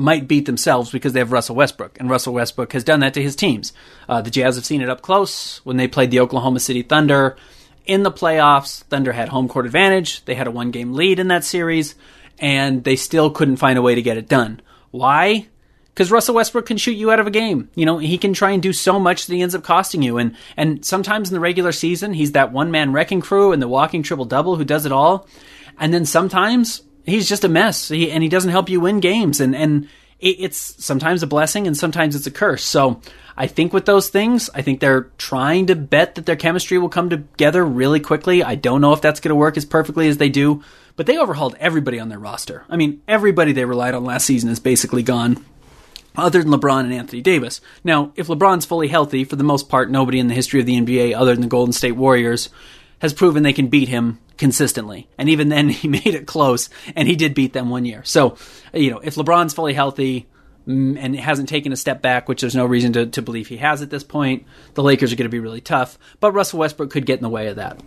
might 0.00 0.26
beat 0.26 0.46
themselves 0.46 0.90
because 0.90 1.12
they 1.12 1.20
have 1.20 1.30
Russell 1.30 1.54
Westbrook, 1.54 2.00
and 2.00 2.08
Russell 2.08 2.32
Westbrook 2.32 2.72
has 2.72 2.82
done 2.82 3.00
that 3.00 3.14
to 3.14 3.22
his 3.22 3.36
teams. 3.36 3.72
Uh, 4.08 4.22
the 4.22 4.30
Jazz 4.30 4.56
have 4.56 4.64
seen 4.64 4.80
it 4.80 4.88
up 4.88 5.02
close 5.02 5.58
when 5.64 5.76
they 5.76 5.86
played 5.86 6.10
the 6.10 6.20
Oklahoma 6.20 6.58
City 6.58 6.82
Thunder 6.82 7.36
in 7.84 8.02
the 8.02 8.10
playoffs. 8.10 8.82
Thunder 8.84 9.12
had 9.12 9.28
home 9.28 9.46
court 9.46 9.66
advantage; 9.66 10.24
they 10.24 10.34
had 10.34 10.46
a 10.46 10.50
one 10.50 10.70
game 10.70 10.94
lead 10.94 11.18
in 11.18 11.28
that 11.28 11.44
series, 11.44 11.94
and 12.38 12.82
they 12.82 12.96
still 12.96 13.30
couldn't 13.30 13.56
find 13.56 13.78
a 13.78 13.82
way 13.82 13.94
to 13.94 14.02
get 14.02 14.16
it 14.16 14.28
done. 14.28 14.62
Why? 14.90 15.46
Because 15.92 16.10
Russell 16.10 16.36
Westbrook 16.36 16.64
can 16.64 16.78
shoot 16.78 16.96
you 16.96 17.10
out 17.10 17.20
of 17.20 17.26
a 17.26 17.30
game. 17.30 17.68
You 17.74 17.84
know, 17.84 17.98
he 17.98 18.16
can 18.16 18.32
try 18.32 18.52
and 18.52 18.62
do 18.62 18.72
so 18.72 18.98
much 18.98 19.26
that 19.26 19.34
he 19.34 19.42
ends 19.42 19.54
up 19.54 19.64
costing 19.64 20.02
you. 20.02 20.16
And 20.16 20.34
and 20.56 20.82
sometimes 20.82 21.28
in 21.28 21.34
the 21.34 21.40
regular 21.40 21.72
season, 21.72 22.14
he's 22.14 22.32
that 22.32 22.52
one 22.52 22.70
man 22.70 22.92
wrecking 22.92 23.20
crew 23.20 23.52
and 23.52 23.60
the 23.60 23.68
walking 23.68 24.02
triple 24.02 24.24
double 24.24 24.56
who 24.56 24.64
does 24.64 24.86
it 24.86 24.92
all. 24.92 25.28
And 25.78 25.92
then 25.92 26.06
sometimes 26.06 26.82
he's 27.10 27.28
just 27.28 27.44
a 27.44 27.48
mess, 27.48 27.88
he, 27.88 28.10
and 28.10 28.22
he 28.22 28.28
doesn't 28.28 28.50
help 28.50 28.68
you 28.68 28.80
win 28.80 29.00
games. 29.00 29.40
And 29.40 29.54
and 29.54 29.88
it, 30.20 30.36
it's 30.38 30.84
sometimes 30.84 31.22
a 31.22 31.26
blessing 31.26 31.66
and 31.66 31.76
sometimes 31.76 32.14
it's 32.14 32.26
a 32.26 32.30
curse. 32.30 32.64
So 32.64 33.00
I 33.36 33.46
think 33.46 33.72
with 33.72 33.86
those 33.86 34.08
things, 34.08 34.50
I 34.54 34.62
think 34.62 34.80
they're 34.80 35.08
trying 35.18 35.66
to 35.66 35.76
bet 35.76 36.14
that 36.14 36.26
their 36.26 36.36
chemistry 36.36 36.78
will 36.78 36.88
come 36.88 37.10
together 37.10 37.64
really 37.64 38.00
quickly. 38.00 38.42
I 38.42 38.54
don't 38.54 38.80
know 38.80 38.92
if 38.92 39.00
that's 39.00 39.20
going 39.20 39.30
to 39.30 39.34
work 39.34 39.56
as 39.56 39.64
perfectly 39.64 40.08
as 40.08 40.18
they 40.18 40.28
do, 40.28 40.62
but 40.96 41.06
they 41.06 41.18
overhauled 41.18 41.56
everybody 41.58 41.98
on 41.98 42.08
their 42.08 42.18
roster. 42.18 42.64
I 42.68 42.76
mean, 42.76 43.02
everybody 43.08 43.52
they 43.52 43.64
relied 43.64 43.94
on 43.94 44.04
last 44.04 44.26
season 44.26 44.50
is 44.50 44.60
basically 44.60 45.02
gone 45.02 45.44
other 46.16 46.42
than 46.42 46.52
LeBron 46.52 46.80
and 46.80 46.92
Anthony 46.92 47.22
Davis. 47.22 47.60
Now, 47.84 48.12
if 48.16 48.26
LeBron's 48.26 48.66
fully 48.66 48.88
healthy, 48.88 49.24
for 49.24 49.36
the 49.36 49.44
most 49.44 49.68
part, 49.68 49.90
nobody 49.90 50.18
in 50.18 50.28
the 50.28 50.34
history 50.34 50.60
of 50.60 50.66
the 50.66 50.78
NBA 50.78 51.16
other 51.16 51.32
than 51.32 51.42
the 51.42 51.48
Golden 51.48 51.72
State 51.72 51.92
Warriors 51.92 52.50
has 53.00 53.12
proven 53.12 53.42
they 53.42 53.52
can 53.52 53.68
beat 53.68 53.88
him 53.88 54.18
consistently. 54.38 55.08
And 55.18 55.28
even 55.28 55.48
then, 55.48 55.68
he 55.68 55.88
made 55.88 56.06
it 56.06 56.26
close, 56.26 56.70
and 56.94 57.08
he 57.08 57.16
did 57.16 57.34
beat 57.34 57.52
them 57.52 57.70
one 57.70 57.84
year. 57.84 58.04
So, 58.04 58.36
you 58.72 58.90
know, 58.90 58.98
if 58.98 59.16
LeBron's 59.16 59.54
fully 59.54 59.74
healthy 59.74 60.26
mm, 60.66 60.96
and 60.98 61.16
hasn't 61.16 61.48
taken 61.48 61.72
a 61.72 61.76
step 61.76 62.02
back, 62.02 62.28
which 62.28 62.40
there's 62.42 62.56
no 62.56 62.66
reason 62.66 62.92
to, 62.94 63.06
to 63.06 63.22
believe 63.22 63.48
he 63.48 63.58
has 63.58 63.82
at 63.82 63.90
this 63.90 64.04
point, 64.04 64.46
the 64.74 64.82
Lakers 64.82 65.12
are 65.12 65.16
going 65.16 65.28
to 65.28 65.30
be 65.30 65.40
really 65.40 65.60
tough. 65.60 65.98
But 66.20 66.32
Russell 66.32 66.60
Westbrook 66.60 66.90
could 66.90 67.06
get 67.06 67.18
in 67.18 67.22
the 67.22 67.28
way 67.28 67.48
of 67.48 67.56
that. 67.56 67.80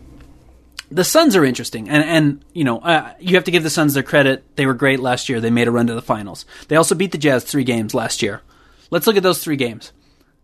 The 0.91 1.03
Suns 1.03 1.35
are 1.35 1.45
interesting, 1.45 1.89
and 1.89 2.03
and 2.03 2.45
you 2.53 2.63
know 2.63 2.77
uh, 2.77 3.13
you 3.19 3.35
have 3.35 3.45
to 3.45 3.51
give 3.51 3.63
the 3.63 3.71
Suns 3.71 3.95
their 3.95 4.03
credit. 4.03 4.43
They 4.57 4.67
were 4.67 4.75
great 4.75 4.99
last 4.99 5.27
year. 5.27 5.41
They 5.41 5.49
made 5.49 5.67
a 5.67 5.71
run 5.71 5.87
to 5.87 5.95
the 5.95 6.03
finals. 6.03 6.45
They 6.67 6.75
also 6.75 6.93
beat 6.93 7.11
the 7.11 7.17
Jazz 7.17 7.43
three 7.43 7.63
games 7.63 7.95
last 7.95 8.21
year. 8.21 8.41
Let's 8.91 9.07
look 9.07 9.17
at 9.17 9.23
those 9.23 9.43
three 9.43 9.55
games. 9.55 9.91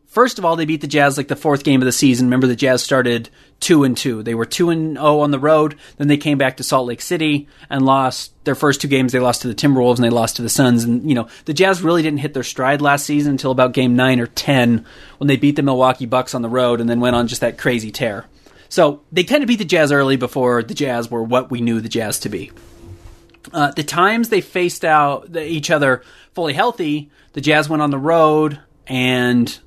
First 0.09 0.39
of 0.39 0.45
all, 0.45 0.55
they 0.55 0.65
beat 0.65 0.81
the 0.81 0.87
Jazz 0.87 1.17
like 1.17 1.27
the 1.27 1.35
fourth 1.35 1.63
game 1.63 1.83
of 1.83 1.85
the 1.85 1.91
season. 1.91 2.25
Remember, 2.25 2.47
the 2.47 2.55
Jazz 2.55 2.81
started 2.81 3.29
two 3.59 3.83
and 3.83 3.95
two. 3.95 4.23
They 4.23 4.33
were 4.33 4.45
two 4.45 4.71
and 4.71 4.95
zero 4.95 5.05
oh 5.05 5.19
on 5.19 5.29
the 5.29 5.37
road. 5.37 5.75
Then 5.97 6.07
they 6.07 6.17
came 6.17 6.39
back 6.39 6.57
to 6.57 6.63
Salt 6.63 6.87
Lake 6.87 6.99
City 6.99 7.47
and 7.69 7.85
lost 7.85 8.33
their 8.43 8.55
first 8.55 8.81
two 8.81 8.87
games. 8.87 9.11
They 9.11 9.19
lost 9.19 9.43
to 9.43 9.47
the 9.47 9.53
Timberwolves 9.53 9.97
and 9.97 10.03
they 10.03 10.09
lost 10.09 10.37
to 10.37 10.41
the 10.41 10.49
Suns. 10.49 10.83
And 10.83 11.07
you 11.07 11.13
know, 11.13 11.27
the 11.45 11.53
Jazz 11.53 11.83
really 11.83 12.01
didn't 12.01 12.21
hit 12.21 12.33
their 12.33 12.41
stride 12.41 12.81
last 12.81 13.05
season 13.05 13.33
until 13.33 13.51
about 13.51 13.73
game 13.73 13.95
nine 13.95 14.19
or 14.19 14.25
ten 14.25 14.83
when 15.19 15.27
they 15.27 15.37
beat 15.37 15.55
the 15.55 15.61
Milwaukee 15.61 16.07
Bucks 16.07 16.33
on 16.33 16.41
the 16.41 16.49
road 16.49 16.81
and 16.81 16.89
then 16.89 16.99
went 16.99 17.15
on 17.15 17.27
just 17.27 17.41
that 17.41 17.59
crazy 17.59 17.91
tear. 17.91 18.25
So 18.67 19.01
they 19.11 19.23
kind 19.23 19.43
of 19.43 19.47
beat 19.47 19.59
the 19.59 19.65
Jazz 19.65 19.91
early 19.91 20.15
before 20.15 20.63
the 20.63 20.73
Jazz 20.73 21.11
were 21.11 21.23
what 21.23 21.51
we 21.51 21.61
knew 21.61 21.81
the 21.81 21.87
Jazz 21.89 22.17
to 22.19 22.29
be. 22.29 22.51
Uh, 23.53 23.71
the 23.71 23.83
times 23.83 24.29
they 24.29 24.41
faced 24.41 24.83
out 24.83 25.35
each 25.37 25.69
other 25.69 26.01
fully 26.33 26.53
healthy, 26.53 27.11
the 27.33 27.41
Jazz 27.41 27.69
went 27.69 27.83
on 27.83 27.91
the 27.91 27.99
road 27.99 28.59
and 28.87 29.59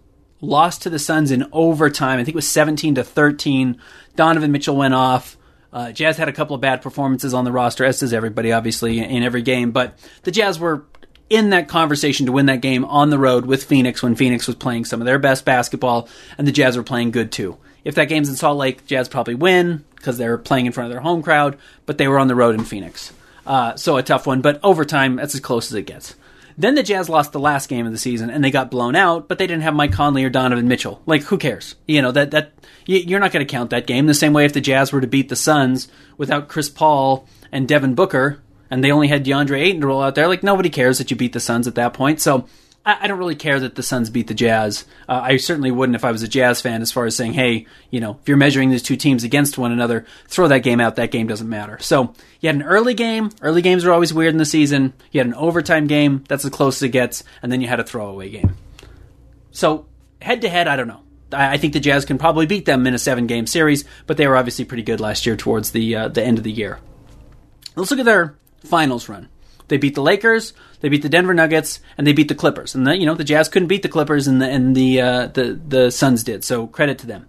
lost 0.42 0.82
to 0.82 0.90
the 0.90 0.99
Suns 0.99 1.30
in 1.30 1.46
overtime. 1.52 2.18
I 2.18 2.25
think 2.25 2.34
it 2.34 2.37
was 2.37 2.49
17 2.49 2.96
to 2.96 3.04
13. 3.04 3.80
Donovan 4.16 4.52
Mitchell 4.52 4.76
went 4.76 4.92
off. 4.92 5.38
Uh, 5.72 5.90
Jazz 5.90 6.18
had 6.18 6.28
a 6.28 6.32
couple 6.32 6.54
of 6.54 6.61
bad 6.61 6.82
performances 6.82 7.32
on 7.32 7.44
the 7.46 7.52
roster, 7.52 7.87
as 7.87 8.00
does 8.00 8.12
everybody, 8.12 8.52
obviously, 8.52 8.99
in 8.99 9.22
every 9.22 9.40
game. 9.40 9.70
But 9.70 9.99
the 10.25 10.30
Jazz 10.30 10.58
were 10.58 10.84
in 11.30 11.50
that 11.50 11.68
conversation 11.68 12.26
to 12.26 12.32
win 12.32 12.46
that 12.46 12.61
game 12.61 12.84
on 12.84 13.08
the 13.08 13.18
road 13.18 13.46
with 13.46 13.64
Phoenix 13.64 14.02
when 14.02 14.14
Phoenix 14.14 14.46
was 14.46 14.56
playing 14.56 14.84
some 14.84 15.00
of 15.00 15.06
their 15.06 15.18
best 15.18 15.46
basketball, 15.46 16.08
and 16.37 16.46
the 16.46 16.52
Jazz 16.52 16.76
were 16.76 16.82
playing 16.82 17.11
good 17.11 17.32
too. 17.32 17.56
If 17.84 17.94
that 17.94 18.11
game's 18.11 18.28
in 18.28 18.37
Salt 18.37 18.58
Lake, 18.58 18.87
Jazz 18.87 19.08
probably 19.08 19.34
win 19.34 19.82
because 19.96 20.18
they're 20.18 20.37
playing 20.37 20.66
in 20.66 20.72
front 20.72 20.88
of 20.88 20.92
their 20.92 21.00
home 21.00 21.22
crowd, 21.22 21.56
but 21.87 21.96
they 21.96 22.06
were 22.06 22.18
on 22.18 22.28
the 22.28 22.34
road 22.34 22.54
in 22.54 22.64
Phoenix. 22.64 23.12
Uh, 23.46 23.75
so 23.76 23.96
a 23.96 24.02
tough 24.02 24.26
one, 24.26 24.42
but 24.42 24.61
overtime, 24.62 25.16
that's 25.16 25.34
as 25.34 25.40
close 25.40 25.72
as 25.72 25.75
it 25.75 25.87
gets. 25.87 26.14
Then 26.56 26.75
the 26.75 26.82
Jazz 26.82 27.09
lost 27.09 27.32
the 27.32 27.40
last 27.40 27.68
game 27.68 27.87
of 27.87 27.92
the 27.92 27.99
season 27.99 28.30
and 28.30 28.42
they 28.42 28.50
got 28.50 28.71
blown 28.71 28.94
out, 28.94 29.28
but 29.28 29.38
they 29.38 29.47
didn't 29.47 29.62
have 29.62 29.75
Mike 29.75 29.92
Conley 29.92 30.25
or 30.25 30.30
Donovan 30.30 30.68
Mitchell. 30.68 31.02
Like, 31.06 31.23
who 31.23 31.38
cares? 31.38 31.75
You 31.87 32.02
know 32.02 32.12
that 32.12 32.30
that 32.32 32.52
you're 32.87 33.21
not 33.21 33.32
going 33.32 33.47
to 33.47 33.50
count 33.50 33.71
that 33.71 33.87
game 33.87 34.06
the 34.06 34.14
same 34.14 34.32
way 34.32 34.44
if 34.44 34.52
the 34.52 34.61
Jazz 34.61 34.92
were 34.92 35.00
to 35.00 35.06
beat 35.06 35.28
the 35.28 35.37
Suns 35.37 35.88
without 36.16 36.49
Chris 36.49 36.68
Paul 36.68 37.26
and 37.50 37.68
Devin 37.68 37.94
Booker, 37.94 38.40
and 38.71 38.82
they 38.82 38.92
only 38.92 39.09
had 39.09 39.25
DeAndre 39.25 39.61
Ayton 39.61 39.80
to 39.82 39.87
roll 39.87 40.02
out 40.02 40.14
there. 40.14 40.28
Like, 40.28 40.42
nobody 40.42 40.70
cares 40.70 40.98
that 40.98 41.11
you 41.11 41.16
beat 41.16 41.33
the 41.33 41.40
Suns 41.40 41.68
at 41.68 41.74
that 41.76 41.94
point. 41.94 42.20
So 42.20 42.46
I, 42.85 42.99
I 43.03 43.07
don't 43.07 43.18
really 43.18 43.35
care 43.35 43.61
that 43.61 43.75
the 43.75 43.83
Suns 43.83 44.11
beat 44.11 44.27
the 44.27 44.35
Jazz. 44.35 44.85
Uh, 45.09 45.21
I 45.23 45.37
certainly 45.37 45.71
wouldn't 45.71 45.97
if 45.97 46.05
I 46.05 46.12
was 46.12 46.23
a 46.23 46.29
Jazz 46.29 46.61
fan, 46.61 46.83
as 46.83 46.92
far 46.92 47.07
as 47.07 47.16
saying, 47.16 47.35
hey, 47.35 47.66
you 47.90 48.01
know, 48.01 48.18
if 48.21 48.29
you're 48.29 48.37
measuring 48.37 48.71
these 48.71 48.83
two 48.83 48.97
teams 48.97 49.25
against 49.25 49.59
one 49.59 49.73
another, 49.73 50.07
throw 50.29 50.49
that 50.49 50.61
game 50.61 50.81
out. 50.81 50.97
That 50.97 51.11
game 51.11 51.27
doesn't 51.27 51.49
matter. 51.49 51.79
So 51.81 52.14
you 52.40 52.49
had 52.49 52.57
an 52.57 52.62
early 52.62 52.95
game. 52.95 53.31
Early 53.40 53.62
games 53.62 53.85
are 53.85 53.92
always 53.92 54.12
weird 54.12 54.35
in 54.35 54.38
the 54.38 54.45
season. 54.45 54.92
You 55.11 55.21
had 55.21 55.27
an 55.27 55.35
overtime 55.35 55.87
game. 55.87 56.25
That's 56.29 56.45
as 56.45 56.51
close 56.51 56.79
as 56.79 56.83
it 56.85 56.88
gets. 56.90 57.25
And 57.42 57.51
then 57.53 57.61
you 57.61 57.68
had 57.68 57.81
a 57.81 57.85
throwaway 57.85 58.31
game. 58.31 58.57
So 59.53 59.87
head 60.21 60.42
to 60.42 60.49
head, 60.49 60.68
I 60.68 60.77
don't 60.77 60.88
know. 60.88 61.01
I 61.35 61.57
think 61.57 61.73
the 61.73 61.81
Jazz 61.81 62.05
can 62.05 62.18
probably 62.18 62.45
beat 62.45 62.66
them 62.66 62.87
in 62.87 62.95
a 62.95 62.99
seven 62.99 63.27
game 63.27 63.47
series, 63.47 63.85
but 64.07 64.18
they 64.18 64.27
were 64.27 64.37
obviously 64.37 64.66
pretty 64.66 64.83
good 64.83 65.01
last 65.01 65.25
year 65.25 65.35
towards 65.37 65.71
the 65.71 65.97
uh, 65.97 66.09
the 66.09 66.23
end 66.23 66.37
of 66.37 66.45
the 66.45 66.53
year. 66.53 66.79
Let's 67.75 67.90
look 67.90 68.01
at 68.01 68.07
their 68.07 68.35
finals 68.64 69.09
run. 69.09 69.29
They 69.68 69.77
beat 69.77 69.94
the 69.94 70.03
Lakers, 70.03 70.53
they 70.81 70.88
beat 70.88 71.03
the 71.03 71.09
Denver 71.09 71.35
Nuggets, 71.35 71.81
and 71.96 72.07
they 72.07 72.12
beat 72.12 72.29
the 72.29 72.35
Clippers. 72.35 72.75
And 72.75 72.87
the, 72.87 72.96
you 72.96 73.07
know 73.07 73.14
the 73.14 73.25
Jazz 73.25 73.48
couldn't 73.48 73.68
beat 73.68 73.83
the 73.83 73.88
Clippers, 73.88 74.27
and 74.27 74.40
the 74.40 74.48
and 74.48 74.77
the 74.77 75.01
uh, 75.01 75.27
the 75.29 75.61
the 75.66 75.90
Suns 75.90 76.25
did. 76.25 76.44
So 76.44 76.66
credit 76.66 76.98
to 76.98 77.07
them. 77.07 77.29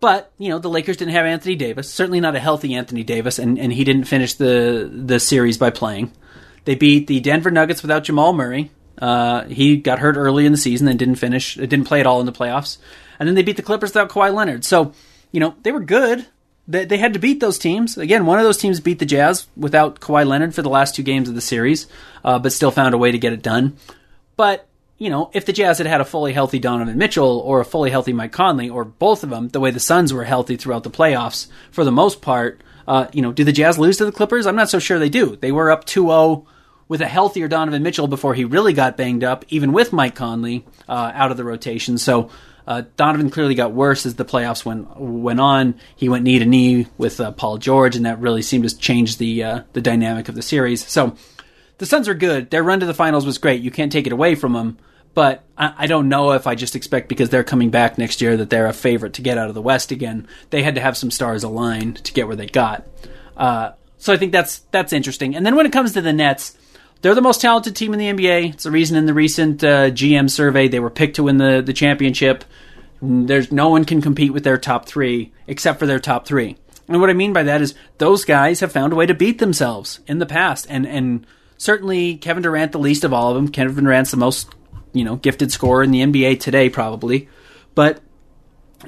But 0.00 0.32
you 0.38 0.48
know 0.48 0.58
the 0.58 0.70
Lakers 0.70 0.96
didn't 0.96 1.14
have 1.14 1.26
Anthony 1.26 1.56
Davis, 1.56 1.90
certainly 1.90 2.20
not 2.20 2.36
a 2.36 2.40
healthy 2.40 2.74
Anthony 2.74 3.02
Davis, 3.02 3.38
and, 3.38 3.58
and 3.58 3.72
he 3.72 3.84
didn't 3.84 4.04
finish 4.04 4.34
the 4.34 4.90
the 4.92 5.18
series 5.18 5.58
by 5.58 5.70
playing. 5.70 6.12
They 6.64 6.74
beat 6.74 7.06
the 7.06 7.20
Denver 7.20 7.50
Nuggets 7.50 7.82
without 7.82 8.04
Jamal 8.04 8.32
Murray. 8.32 8.70
Uh, 8.98 9.44
he 9.44 9.76
got 9.76 9.98
hurt 9.98 10.16
early 10.16 10.46
in 10.46 10.52
the 10.52 10.58
season 10.58 10.88
and 10.88 10.98
didn't 10.98 11.16
finish, 11.16 11.54
didn't 11.54 11.84
play 11.84 12.00
at 12.00 12.06
all 12.06 12.20
in 12.20 12.26
the 12.26 12.32
playoffs. 12.32 12.78
And 13.18 13.28
then 13.28 13.34
they 13.34 13.42
beat 13.42 13.56
the 13.56 13.62
Clippers 13.62 13.90
without 13.90 14.08
Kawhi 14.08 14.32
Leonard. 14.32 14.64
So 14.64 14.92
you 15.32 15.40
know 15.40 15.54
they 15.62 15.72
were 15.72 15.80
good 15.80 16.26
they, 16.68 16.84
they 16.84 16.98
had 16.98 17.12
to 17.14 17.18
beat 17.18 17.40
those 17.40 17.58
teams. 17.58 17.96
Again, 17.96 18.26
one 18.26 18.38
of 18.38 18.44
those 18.44 18.58
teams 18.58 18.80
beat 18.80 18.98
the 18.98 19.06
Jazz 19.06 19.46
without 19.56 20.00
Kawhi 20.00 20.26
Leonard 20.26 20.54
for 20.54 20.62
the 20.62 20.68
last 20.68 20.94
two 20.94 21.02
games 21.02 21.28
of 21.28 21.34
the 21.34 21.40
series, 21.40 21.86
uh, 22.24 22.38
but 22.38 22.52
still 22.52 22.70
found 22.70 22.94
a 22.94 22.98
way 22.98 23.12
to 23.12 23.18
get 23.18 23.32
it 23.32 23.42
done. 23.42 23.76
But 24.36 24.68
you 24.98 25.10
know, 25.10 25.30
if 25.34 25.44
the 25.44 25.52
Jazz 25.52 25.78
had 25.78 25.86
had 25.86 26.00
a 26.00 26.06
fully 26.06 26.32
healthy 26.32 26.58
Donovan 26.58 26.96
Mitchell 26.96 27.40
or 27.40 27.60
a 27.60 27.64
fully 27.66 27.90
healthy 27.90 28.12
Mike 28.12 28.32
Conley 28.32 28.70
or 28.70 28.84
both 28.84 29.22
of 29.22 29.30
them, 29.30 29.48
the 29.48 29.60
way 29.60 29.70
the 29.70 29.80
Suns 29.80 30.12
were 30.12 30.24
healthy 30.24 30.56
throughout 30.56 30.84
the 30.84 30.90
playoffs 30.90 31.48
for 31.70 31.84
the 31.84 31.92
most 31.92 32.22
part, 32.22 32.62
uh, 32.88 33.06
you 33.12 33.20
know, 33.20 33.32
do 33.32 33.44
the 33.44 33.52
Jazz 33.52 33.78
lose 33.78 33.98
to 33.98 34.06
the 34.06 34.12
Clippers? 34.12 34.46
I'm 34.46 34.56
not 34.56 34.70
so 34.70 34.78
sure 34.78 34.98
they 34.98 35.10
do. 35.10 35.36
They 35.36 35.52
were 35.52 35.70
up 35.70 35.84
2-0 35.84 36.46
with 36.88 37.00
a 37.02 37.06
healthier 37.06 37.48
Donovan 37.48 37.82
Mitchell 37.82 38.06
before 38.08 38.34
he 38.34 38.44
really 38.44 38.72
got 38.72 38.96
banged 38.96 39.24
up, 39.24 39.44
even 39.48 39.72
with 39.72 39.92
Mike 39.92 40.14
Conley 40.14 40.64
uh, 40.88 41.12
out 41.14 41.30
of 41.30 41.36
the 41.36 41.44
rotation. 41.44 41.98
So 41.98 42.30
uh, 42.66 42.82
Donovan 42.96 43.30
clearly 43.30 43.54
got 43.54 43.72
worse 43.72 44.06
as 44.06 44.16
the 44.16 44.24
playoffs 44.24 44.64
went 44.64 44.98
went 44.98 45.40
on. 45.40 45.74
He 45.94 46.08
went 46.08 46.24
knee 46.24 46.38
to 46.38 46.46
knee 46.46 46.86
with 46.98 47.20
uh, 47.20 47.32
Paul 47.32 47.58
George, 47.58 47.96
and 47.96 48.06
that 48.06 48.20
really 48.20 48.42
seemed 48.42 48.68
to 48.68 48.76
change 48.76 49.18
the 49.18 49.44
uh, 49.44 49.60
the 49.72 49.80
dynamic 49.80 50.28
of 50.28 50.34
the 50.34 50.42
series. 50.42 50.86
So 50.86 51.16
the 51.78 51.86
Suns 51.86 52.08
are 52.08 52.14
good. 52.14 52.50
Their 52.50 52.62
run 52.62 52.80
to 52.80 52.86
the 52.86 52.94
finals 52.94 53.26
was 53.26 53.38
great. 53.38 53.62
You 53.62 53.70
can't 53.70 53.92
take 53.92 54.06
it 54.06 54.12
away 54.12 54.34
from 54.34 54.52
them. 54.52 54.78
But 55.14 55.44
I, 55.56 55.72
I 55.78 55.86
don't 55.86 56.10
know 56.10 56.32
if 56.32 56.46
I 56.46 56.54
just 56.54 56.76
expect 56.76 57.08
because 57.08 57.30
they're 57.30 57.42
coming 57.44 57.70
back 57.70 57.96
next 57.96 58.20
year 58.20 58.36
that 58.36 58.50
they're 58.50 58.66
a 58.66 58.74
favorite 58.74 59.14
to 59.14 59.22
get 59.22 59.38
out 59.38 59.48
of 59.48 59.54
the 59.54 59.62
West 59.62 59.90
again. 59.90 60.28
They 60.50 60.62
had 60.62 60.74
to 60.74 60.80
have 60.82 60.96
some 60.96 61.10
stars 61.10 61.42
aligned 61.42 62.04
to 62.04 62.12
get 62.12 62.26
where 62.26 62.36
they 62.36 62.46
got. 62.46 62.86
Uh, 63.34 63.72
so 63.96 64.12
I 64.12 64.18
think 64.18 64.32
that's 64.32 64.58
that's 64.72 64.92
interesting. 64.92 65.34
And 65.34 65.46
then 65.46 65.56
when 65.56 65.66
it 65.66 65.72
comes 65.72 65.94
to 65.94 66.02
the 66.02 66.12
Nets, 66.12 66.56
they're 67.02 67.14
the 67.14 67.20
most 67.20 67.40
talented 67.40 67.76
team 67.76 67.92
in 67.92 67.98
the 67.98 68.06
NBA. 68.06 68.54
It's 68.54 68.64
the 68.64 68.70
reason 68.70 68.96
in 68.96 69.06
the 69.06 69.14
recent 69.14 69.62
uh, 69.62 69.90
GM 69.90 70.30
survey 70.30 70.68
they 70.68 70.80
were 70.80 70.90
picked 70.90 71.16
to 71.16 71.24
win 71.24 71.38
the, 71.38 71.62
the 71.64 71.72
championship. 71.72 72.44
There's 73.02 73.52
no 73.52 73.68
one 73.68 73.84
can 73.84 74.00
compete 74.00 74.32
with 74.32 74.44
their 74.44 74.58
top 74.58 74.86
three 74.86 75.32
except 75.46 75.78
for 75.78 75.86
their 75.86 76.00
top 76.00 76.26
three. 76.26 76.56
And 76.88 77.00
what 77.00 77.10
I 77.10 77.14
mean 77.14 77.32
by 77.32 77.42
that 77.42 77.60
is 77.60 77.74
those 77.98 78.24
guys 78.24 78.60
have 78.60 78.72
found 78.72 78.92
a 78.92 78.96
way 78.96 79.06
to 79.06 79.14
beat 79.14 79.38
themselves 79.38 80.00
in 80.06 80.18
the 80.18 80.26
past. 80.26 80.66
And 80.70 80.86
and 80.86 81.26
certainly 81.58 82.16
Kevin 82.16 82.42
Durant, 82.42 82.72
the 82.72 82.78
least 82.78 83.04
of 83.04 83.12
all 83.12 83.30
of 83.30 83.36
them. 83.36 83.48
Kevin 83.48 83.84
Durant's 83.84 84.10
the 84.10 84.16
most 84.16 84.48
you 84.92 85.04
know 85.04 85.16
gifted 85.16 85.52
scorer 85.52 85.82
in 85.82 85.90
the 85.90 86.02
NBA 86.02 86.40
today, 86.40 86.70
probably. 86.70 87.28
But 87.74 88.00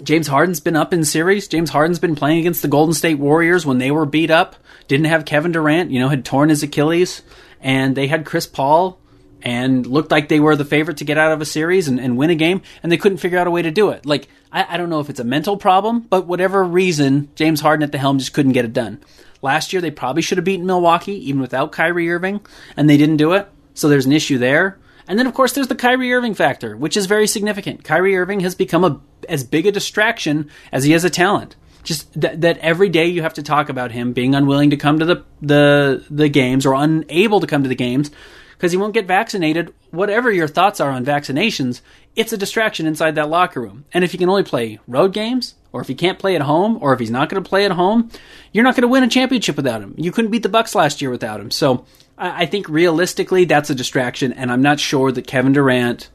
James 0.03 0.29
Harden's 0.29 0.61
been 0.61 0.77
up 0.77 0.93
in 0.93 1.05
series. 1.05 1.49
James 1.49 1.71
Harden's 1.71 1.99
been 1.99 2.15
playing 2.15 2.39
against 2.39 2.63
the 2.63 2.69
Golden 2.69 2.95
State 2.95 3.19
Warriors 3.19 3.67
when 3.67 3.79
they 3.79 3.91
were 3.91 4.07
beat 4.07 4.31
up. 4.31 4.57
Didn't 4.87 5.07
have 5.07 5.25
Kevin 5.25 5.53
Durant, 5.53 5.91
you 5.91 5.99
know, 5.99 6.09
had 6.09 6.25
torn 6.25 6.49
his 6.49 6.63
Achilles 6.63 7.23
and 7.61 7.97
they 7.97 8.07
had 8.07 8.25
Chris 8.25 8.47
Paul 8.47 8.99
and 9.43 9.87
looked 9.87 10.11
like 10.11 10.29
they 10.29 10.41
were 10.41 10.57
the 10.57 10.65
favorite 10.65 10.97
to 10.99 11.05
get 11.05 11.19
out 11.19 11.33
of 11.33 11.41
a 11.41 11.45
series 11.45 11.89
and, 11.89 12.01
and 12.01 12.17
win 12.17 12.31
a 12.31 12.35
game, 12.35 12.63
and 12.83 12.91
they 12.91 12.97
couldn't 12.97 13.19
figure 13.19 13.39
out 13.39 13.47
a 13.47 13.51
way 13.51 13.63
to 13.63 13.71
do 13.71 13.91
it. 13.91 14.05
Like, 14.05 14.29
I, 14.51 14.75
I, 14.75 14.77
don't 14.77 14.91
know 14.91 15.01
if 15.01 15.11
it's 15.11 15.21
a 15.21 15.25
mental 15.25 15.57
problem, 15.57 16.01
but 16.01 16.27
whatever 16.27 16.65
reason, 16.65 17.31
James 17.37 17.61
Harden 17.61 17.85
at 17.85 17.93
the 17.93 17.99
helm 17.99 18.19
just 18.19 18.33
couldn't 18.33 18.53
get 18.53 18.65
it 18.65 18.73
done. 18.73 19.01
Last 19.41 19.73
year, 19.73 19.81
they 19.81 19.93
probably 19.93 20.23
should 20.23 20.39
have 20.39 20.45
beaten 20.45 20.67
Milwaukee, 20.67 21.29
even 21.29 21.41
without 21.41 21.71
Kyrie 21.71 22.11
Irving, 22.11 22.41
and 22.77 22.91
they 22.91 22.97
didn't 22.97 23.19
do 23.19 23.33
it. 23.33 23.49
So 23.75 23.89
there's 23.89 24.07
an 24.07 24.13
issue 24.13 24.39
there. 24.39 24.79
And 25.07 25.19
then, 25.19 25.27
of 25.27 25.35
course, 25.35 25.53
there's 25.53 25.69
the 25.69 25.77
Kyrie 25.77 26.13
Irving 26.13 26.35
factor, 26.35 26.77
which 26.77 26.97
is 26.97 27.07
very 27.07 27.27
significant. 27.27 27.85
Kyrie 27.85 28.17
Irving 28.17 28.41
has 28.41 28.55
become 28.55 28.85
a, 28.85 29.01
as 29.29 29.45
big 29.45 29.67
a 29.67 29.73
distraction 29.73 30.51
as 30.73 30.85
he 30.85 30.93
has 30.93 31.05
a 31.05 31.11
talent. 31.11 31.55
Just 31.83 32.21
that, 32.21 32.41
that 32.43 32.59
every 32.59 32.89
day 32.89 33.07
you 33.07 33.23
have 33.23 33.35
to 33.35 33.43
talk 33.43 33.69
about 33.69 33.93
him 33.93 34.13
being 34.13 34.35
unwilling 34.35 34.71
to 34.71 34.77
come 34.77 34.99
to 34.99 35.05
the, 35.05 35.25
the, 35.41 36.05
the 36.11 36.29
games 36.29 36.67
or 36.67 36.75
unable 36.75 37.41
to 37.41 37.47
come 37.47 37.63
to 37.63 37.69
the 37.69 37.75
games 37.75 38.11
because 38.59 38.73
he 38.73 38.79
won't 38.79 38.95
get 38.95 39.07
vaccinated. 39.07 39.73
Whatever 39.91 40.31
your 40.31 40.49
thoughts 40.49 40.81
are 40.81 40.91
on 40.91 41.05
vaccinations, 41.05 41.81
it's 42.17 42.33
a 42.33 42.37
distraction 42.37 42.87
inside 42.87 43.15
that 43.15 43.29
locker 43.29 43.61
room. 43.61 43.85
And 43.93 44.05
if 44.05 44.13
you 44.13 44.19
can 44.19 44.29
only 44.29 44.43
play 44.43 44.81
road 44.89 45.13
games, 45.13 45.55
or 45.73 45.81
if 45.81 45.89
he 45.89 45.95
can't 45.95 46.19
play 46.19 46.35
at 46.35 46.43
home, 46.43 46.79
or 46.81 46.93
if 46.93 47.01
he's 47.01 47.11
not 47.11 47.29
going 47.29 47.43
to 47.43 47.49
play 47.49 47.65
at 47.65 47.71
home, 47.71 48.11
you're 48.53 48.65
not 48.65 48.75
going 48.75 48.83
to 48.83 48.89
win 48.89 49.05
a 49.05 49.09
championship 49.09 49.57
without 49.57 49.81
him. 49.83 49.95
You 49.97 50.11
couldn't 50.11 50.31
beat 50.31 50.43
the 50.43 50.49
Bucks 50.49 50.75
last 50.75 51.01
year 51.01 51.11
without 51.11 51.41
him. 51.41 51.51
So 51.51 51.85
I 52.17 52.47
think 52.47 52.69
realistically, 52.69 53.45
that's 53.45 53.71
a 53.71 53.75
distraction, 53.75 54.33
and 54.33 54.51
I'm 54.51 54.63
not 54.63 54.81
sure 54.81 55.13
that 55.13 55.29
Kevin 55.29 55.53
Durant 55.53 56.09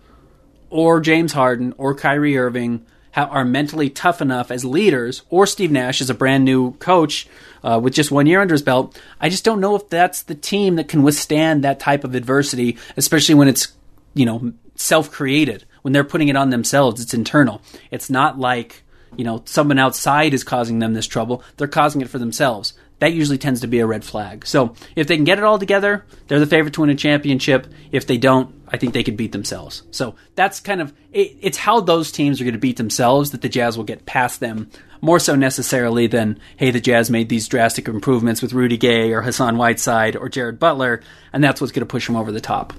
or 0.69 0.99
James 0.99 1.31
Harden 1.31 1.73
or 1.77 1.95
Kyrie 1.95 2.37
Irving 2.37 2.85
are 3.15 3.45
mentally 3.45 3.89
tough 3.89 4.21
enough 4.21 4.51
as 4.51 4.65
leaders, 4.65 5.23
or 5.29 5.45
Steve 5.45 5.71
Nash 5.71 6.01
as 6.01 6.09
a 6.09 6.13
brand 6.13 6.45
new 6.45 6.73
coach 6.73 7.27
uh, 7.63 7.79
with 7.81 7.93
just 7.93 8.11
one 8.11 8.25
year 8.25 8.41
under 8.41 8.53
his 8.53 8.61
belt. 8.61 8.99
I 9.19 9.29
just 9.29 9.43
don't 9.43 9.61
know 9.61 9.75
if 9.75 9.89
that's 9.89 10.23
the 10.23 10.35
team 10.35 10.75
that 10.75 10.87
can 10.87 11.03
withstand 11.03 11.63
that 11.63 11.79
type 11.79 12.03
of 12.03 12.15
adversity, 12.15 12.77
especially 12.97 13.35
when 13.35 13.47
it's 13.47 13.73
you 14.13 14.25
know 14.25 14.53
self 14.75 15.11
created. 15.11 15.65
When 15.81 15.91
they're 15.91 16.05
putting 16.05 16.29
it 16.29 16.37
on 16.37 16.49
themselves, 16.49 17.01
it's 17.01 17.13
internal. 17.13 17.61
It's 17.91 18.09
not 18.09 18.39
like 18.39 18.83
you 19.15 19.23
know 19.23 19.43
someone 19.45 19.79
outside 19.79 20.33
is 20.33 20.43
causing 20.43 20.79
them 20.79 20.93
this 20.93 21.07
trouble; 21.07 21.43
they're 21.57 21.67
causing 21.67 22.01
it 22.01 22.09
for 22.09 22.19
themselves 22.19 22.73
that 23.03 23.11
usually 23.11 23.37
tends 23.37 23.59
to 23.59 23.67
be 23.67 23.79
a 23.79 23.85
red 23.85 24.05
flag. 24.05 24.45
So 24.45 24.75
if 24.95 25.07
they 25.07 25.17
can 25.17 25.25
get 25.25 25.37
it 25.37 25.43
all 25.43 25.59
together, 25.59 26.05
they're 26.27 26.39
the 26.39 26.47
favorite 26.47 26.73
to 26.75 26.81
win 26.81 26.89
a 26.89 26.95
championship. 26.95 27.67
If 27.91 28.07
they 28.07 28.17
don't, 28.17 28.62
I 28.73 28.77
think 28.77 28.93
they 28.93 29.03
could 29.03 29.15
beat 29.15 29.31
themselves. 29.31 29.83
So 29.91 30.15
that's 30.33 30.59
kind 30.59 30.81
of 30.81 30.91
it, 31.11 31.37
it's 31.39 31.57
how 31.57 31.79
those 31.79 32.11
teams 32.11 32.41
are 32.41 32.43
going 32.43 32.53
to 32.53 32.59
beat 32.59 32.77
themselves 32.77 33.31
that 33.31 33.41
the 33.41 33.49
Jazz 33.49 33.77
will 33.77 33.83
get 33.83 34.07
past 34.07 34.39
them 34.39 34.69
more 34.99 35.19
so 35.19 35.35
necessarily 35.35 36.07
than 36.07 36.39
hey 36.57 36.71
the 36.71 36.81
Jazz 36.81 37.11
made 37.11 37.29
these 37.29 37.47
drastic 37.47 37.87
improvements 37.87 38.41
with 38.41 38.51
Rudy 38.51 38.77
Gay 38.77 39.13
or 39.13 39.21
Hassan 39.21 39.57
Whiteside 39.57 40.15
or 40.15 40.27
Jared 40.27 40.59
Butler 40.59 41.01
and 41.31 41.43
that's 41.43 41.61
what's 41.61 41.71
going 41.71 41.85
to 41.85 41.91
push 41.91 42.07
them 42.07 42.15
over 42.15 42.31
the 42.31 42.41
top. 42.41 42.73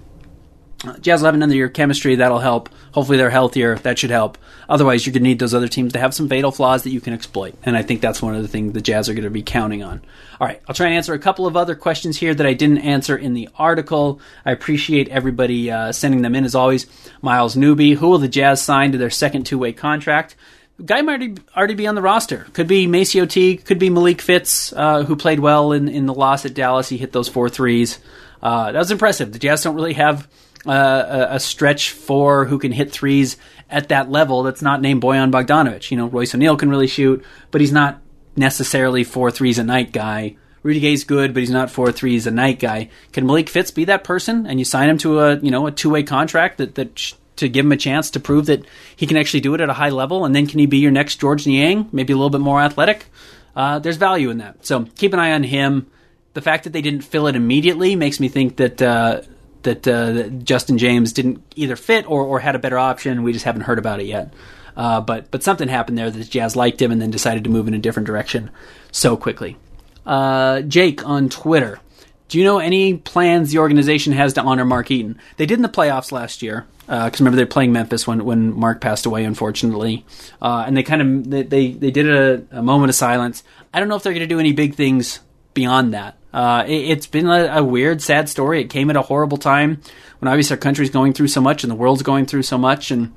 Jazz 1.00 1.20
will 1.20 1.26
have 1.26 1.34
another 1.34 1.54
year 1.54 1.66
of 1.66 1.72
chemistry. 1.72 2.16
That'll 2.16 2.38
help. 2.38 2.68
Hopefully, 2.92 3.18
they're 3.18 3.30
healthier. 3.30 3.76
That 3.76 3.98
should 3.98 4.10
help. 4.10 4.38
Otherwise, 4.68 5.04
you're 5.04 5.12
going 5.12 5.22
to 5.22 5.28
need 5.28 5.38
those 5.38 5.54
other 5.54 5.68
teams 5.68 5.92
to 5.92 5.98
have 5.98 6.14
some 6.14 6.28
fatal 6.28 6.50
flaws 6.50 6.84
that 6.84 6.90
you 6.90 7.00
can 7.00 7.12
exploit. 7.12 7.54
And 7.64 7.76
I 7.76 7.82
think 7.82 8.00
that's 8.00 8.22
one 8.22 8.34
of 8.34 8.42
the 8.42 8.48
things 8.48 8.72
the 8.72 8.80
Jazz 8.80 9.08
are 9.08 9.14
going 9.14 9.24
to 9.24 9.30
be 9.30 9.42
counting 9.42 9.82
on. 9.82 10.02
All 10.40 10.46
right, 10.46 10.60
I'll 10.68 10.74
try 10.74 10.86
and 10.86 10.96
answer 10.96 11.14
a 11.14 11.18
couple 11.18 11.46
of 11.46 11.56
other 11.56 11.74
questions 11.74 12.16
here 12.16 12.34
that 12.34 12.46
I 12.46 12.54
didn't 12.54 12.78
answer 12.78 13.16
in 13.16 13.34
the 13.34 13.48
article. 13.56 14.20
I 14.44 14.52
appreciate 14.52 15.08
everybody 15.08 15.70
uh, 15.70 15.92
sending 15.92 16.22
them 16.22 16.34
in 16.34 16.44
as 16.44 16.54
always. 16.54 16.86
Miles 17.22 17.56
Newby, 17.56 17.94
who 17.94 18.08
will 18.08 18.18
the 18.18 18.28
Jazz 18.28 18.62
sign 18.62 18.92
to 18.92 18.98
their 18.98 19.10
second 19.10 19.46
two 19.46 19.58
way 19.58 19.72
contract? 19.72 20.36
Guy 20.84 21.02
might 21.02 21.38
already, 21.56 21.74
be 21.74 21.86
on 21.86 21.94
the 21.94 22.02
roster. 22.02 22.46
Could 22.52 22.66
be 22.66 22.88
MaCio 22.88 23.28
Teague, 23.28 23.64
could 23.64 23.78
be 23.78 23.90
Malik 23.90 24.20
Fitts, 24.20 24.72
uh, 24.72 25.04
who 25.04 25.14
played 25.14 25.38
well 25.38 25.70
in, 25.70 25.88
in 25.88 26.06
the 26.06 26.14
loss 26.14 26.44
at 26.44 26.54
Dallas. 26.54 26.88
He 26.88 26.96
hit 26.96 27.12
those 27.12 27.28
four 27.28 27.48
threes. 27.48 28.00
Uh, 28.42 28.72
that 28.72 28.78
was 28.78 28.90
impressive. 28.90 29.32
The 29.32 29.38
Jazz 29.38 29.62
don't 29.62 29.76
really 29.76 29.92
have 29.92 30.26
uh, 30.66 31.26
a, 31.30 31.40
stretch 31.40 31.90
four 31.90 32.46
who 32.46 32.58
can 32.58 32.72
hit 32.72 32.90
threes 32.90 33.36
at 33.68 33.88
that 33.88 34.10
level 34.10 34.42
that's 34.42 34.62
not 34.62 34.80
named 34.80 35.02
Bojan 35.02 35.30
Bogdanovic. 35.30 35.90
You 35.90 35.96
know, 35.96 36.06
Royce 36.06 36.34
O'Neal 36.34 36.56
can 36.56 36.70
really 36.70 36.86
shoot, 36.86 37.24
but 37.50 37.60
he's 37.60 37.72
not 37.72 38.00
necessarily 38.36 39.04
four 39.04 39.30
threes 39.30 39.58
a 39.58 39.64
night 39.64 39.92
guy. 39.92 40.36
Rudy 40.62 40.80
Gay's 40.80 41.04
good, 41.04 41.34
but 41.34 41.40
he's 41.40 41.50
not 41.50 41.70
four 41.70 41.92
threes 41.92 42.26
a 42.26 42.30
night 42.30 42.58
guy. 42.58 42.88
Can 43.12 43.26
Malik 43.26 43.50
Fitts 43.50 43.70
be 43.70 43.84
that 43.84 44.02
person? 44.02 44.46
And 44.46 44.58
you 44.58 44.64
sign 44.64 44.88
him 44.88 44.98
to 44.98 45.20
a 45.20 45.36
you 45.36 45.50
know 45.50 45.66
a 45.66 45.70
two 45.70 45.90
way 45.90 46.02
contract 46.02 46.58
that 46.58 46.74
that 46.76 46.98
sh- 46.98 47.14
to 47.36 47.48
give 47.48 47.66
him 47.66 47.72
a 47.72 47.76
chance 47.76 48.10
to 48.10 48.20
prove 48.20 48.46
that 48.46 48.64
he 48.96 49.06
can 49.06 49.16
actually 49.16 49.40
do 49.40 49.54
it 49.54 49.60
at 49.60 49.68
a 49.68 49.74
high 49.74 49.90
level, 49.90 50.24
and 50.24 50.34
then 50.34 50.46
can 50.46 50.58
he 50.58 50.66
be 50.66 50.78
your 50.78 50.90
next 50.90 51.16
Georges 51.16 51.46
Niang? 51.46 51.88
Maybe 51.92 52.12
a 52.12 52.16
little 52.16 52.30
bit 52.30 52.40
more 52.40 52.60
athletic. 52.60 53.06
Uh, 53.54 53.78
there's 53.78 53.96
value 53.96 54.30
in 54.30 54.38
that. 54.38 54.64
So 54.64 54.84
keep 54.96 55.12
an 55.12 55.18
eye 55.18 55.32
on 55.32 55.42
him. 55.42 55.90
The 56.32 56.40
fact 56.40 56.64
that 56.64 56.72
they 56.72 56.82
didn't 56.82 57.02
fill 57.02 57.26
it 57.26 57.36
immediately 57.36 57.94
makes 57.94 58.18
me 58.18 58.28
think 58.28 58.56
that 58.56 58.82
uh, 58.82 59.22
that, 59.64 59.86
uh, 59.86 60.12
that 60.12 60.44
Justin 60.44 60.78
James 60.78 61.12
didn't 61.12 61.42
either 61.56 61.76
fit 61.76 62.08
or, 62.08 62.22
or 62.22 62.40
had 62.40 62.54
a 62.54 62.58
better 62.58 62.78
option. 62.78 63.22
We 63.22 63.32
just 63.32 63.44
haven't 63.44 63.62
heard 63.62 63.78
about 63.78 64.00
it 64.00 64.06
yet. 64.06 64.32
Uh, 64.76 65.00
but 65.00 65.30
but 65.30 65.42
something 65.42 65.68
happened 65.68 65.98
there 65.98 66.10
that 66.10 66.28
Jazz 66.30 66.56
liked 66.56 66.82
him 66.82 66.90
and 66.90 67.00
then 67.00 67.10
decided 67.10 67.44
to 67.44 67.50
move 67.50 67.68
in 67.68 67.74
a 67.74 67.78
different 67.78 68.06
direction 68.06 68.50
so 68.90 69.16
quickly. 69.16 69.56
Uh, 70.04 70.62
Jake 70.62 71.06
on 71.06 71.28
Twitter. 71.28 71.80
Do 72.28 72.38
you 72.38 72.44
know 72.44 72.58
any 72.58 72.94
plans 72.94 73.52
the 73.52 73.58
organization 73.58 74.12
has 74.14 74.32
to 74.32 74.42
honor 74.42 74.64
Mark 74.64 74.90
Eaton? 74.90 75.20
They 75.36 75.46
did 75.46 75.58
in 75.58 75.62
the 75.62 75.68
playoffs 75.68 76.10
last 76.10 76.42
year 76.42 76.66
because 76.80 77.20
uh, 77.20 77.24
remember 77.24 77.36
they're 77.36 77.46
playing 77.46 77.72
Memphis 77.72 78.06
when 78.06 78.24
when 78.24 78.52
Mark 78.58 78.80
passed 78.80 79.06
away, 79.06 79.24
unfortunately, 79.24 80.04
uh, 80.42 80.64
and 80.66 80.76
they 80.76 80.82
kind 80.82 81.02
of 81.02 81.30
they 81.30 81.42
they, 81.42 81.72
they 81.72 81.90
did 81.90 82.10
a, 82.10 82.58
a, 82.58 82.62
moment 82.62 82.90
of 82.90 82.96
silence. 82.96 83.44
I 83.72 83.78
don't 83.78 83.88
know 83.88 83.96
if 83.96 84.02
they're 84.02 84.12
going 84.12 84.28
to 84.28 84.34
do 84.34 84.40
any 84.40 84.52
big 84.52 84.74
things 84.74 85.20
beyond 85.54 85.94
that. 85.94 86.18
Uh, 86.34 86.64
it, 86.66 86.96
has 86.96 87.06
been 87.06 87.28
a, 87.28 87.58
a, 87.58 87.62
weird, 87.62 88.02
sad 88.02 88.28
story. 88.28 88.60
It 88.60 88.68
came 88.68 88.90
at 88.90 88.96
a 88.96 89.02
horrible 89.02 89.36
time 89.36 89.80
when 90.18 90.28
obviously 90.28 90.54
our 90.54 90.60
country's 90.60 90.90
going 90.90 91.12
through 91.12 91.28
so 91.28 91.40
much 91.40 91.62
and 91.62 91.70
the 91.70 91.76
world's 91.76 92.02
going 92.02 92.26
through 92.26 92.42
so 92.42 92.58
much, 92.58 92.90
and 92.90 93.14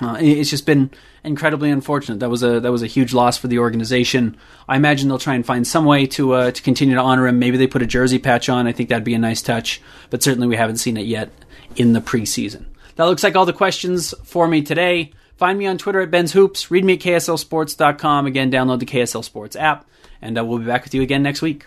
uh, 0.00 0.16
it, 0.18 0.38
it's 0.38 0.48
just 0.48 0.64
been 0.64 0.90
incredibly 1.22 1.70
unfortunate. 1.70 2.20
That 2.20 2.30
was 2.30 2.42
a 2.42 2.58
that 2.60 2.72
was 2.72 2.82
a 2.82 2.86
huge 2.86 3.12
loss 3.12 3.36
for 3.36 3.48
the 3.48 3.58
organization. 3.58 4.38
I 4.66 4.76
imagine 4.76 5.08
they'll 5.08 5.18
try 5.18 5.34
and 5.34 5.44
find 5.44 5.66
some 5.66 5.84
way 5.84 6.06
to 6.06 6.32
uh, 6.32 6.50
to 6.50 6.62
continue 6.62 6.94
to 6.94 7.02
honor 7.02 7.26
him. 7.26 7.38
Maybe 7.38 7.58
they 7.58 7.66
put 7.66 7.82
a 7.82 7.86
jersey 7.86 8.18
patch 8.18 8.48
on. 8.48 8.66
I 8.66 8.72
think 8.72 8.88
that'd 8.88 9.04
be 9.04 9.12
a 9.12 9.18
nice 9.18 9.42
touch, 9.42 9.82
but 10.08 10.22
certainly 10.22 10.48
we 10.48 10.56
haven't 10.56 10.78
seen 10.78 10.96
it 10.96 11.04
yet 11.04 11.30
in 11.76 11.92
the 11.92 12.00
preseason. 12.00 12.64
That 12.96 13.04
looks 13.04 13.22
like 13.22 13.36
all 13.36 13.44
the 13.44 13.52
questions 13.52 14.14
for 14.24 14.48
me 14.48 14.62
today. 14.62 15.12
Find 15.36 15.58
me 15.58 15.66
on 15.66 15.76
Twitter 15.76 16.00
at 16.00 16.10
Ben's 16.10 16.32
Hoops. 16.32 16.70
Read 16.70 16.86
me 16.86 16.94
at 16.94 17.00
KSLSports.com. 17.00 18.24
Again, 18.24 18.50
download 18.50 18.78
the 18.78 18.86
KSL 18.86 19.24
Sports 19.24 19.56
app, 19.56 19.86
and 20.22 20.38
uh, 20.38 20.44
we'll 20.44 20.58
be 20.58 20.64
back 20.64 20.84
with 20.84 20.94
you 20.94 21.02
again 21.02 21.22
next 21.22 21.42
week. 21.42 21.66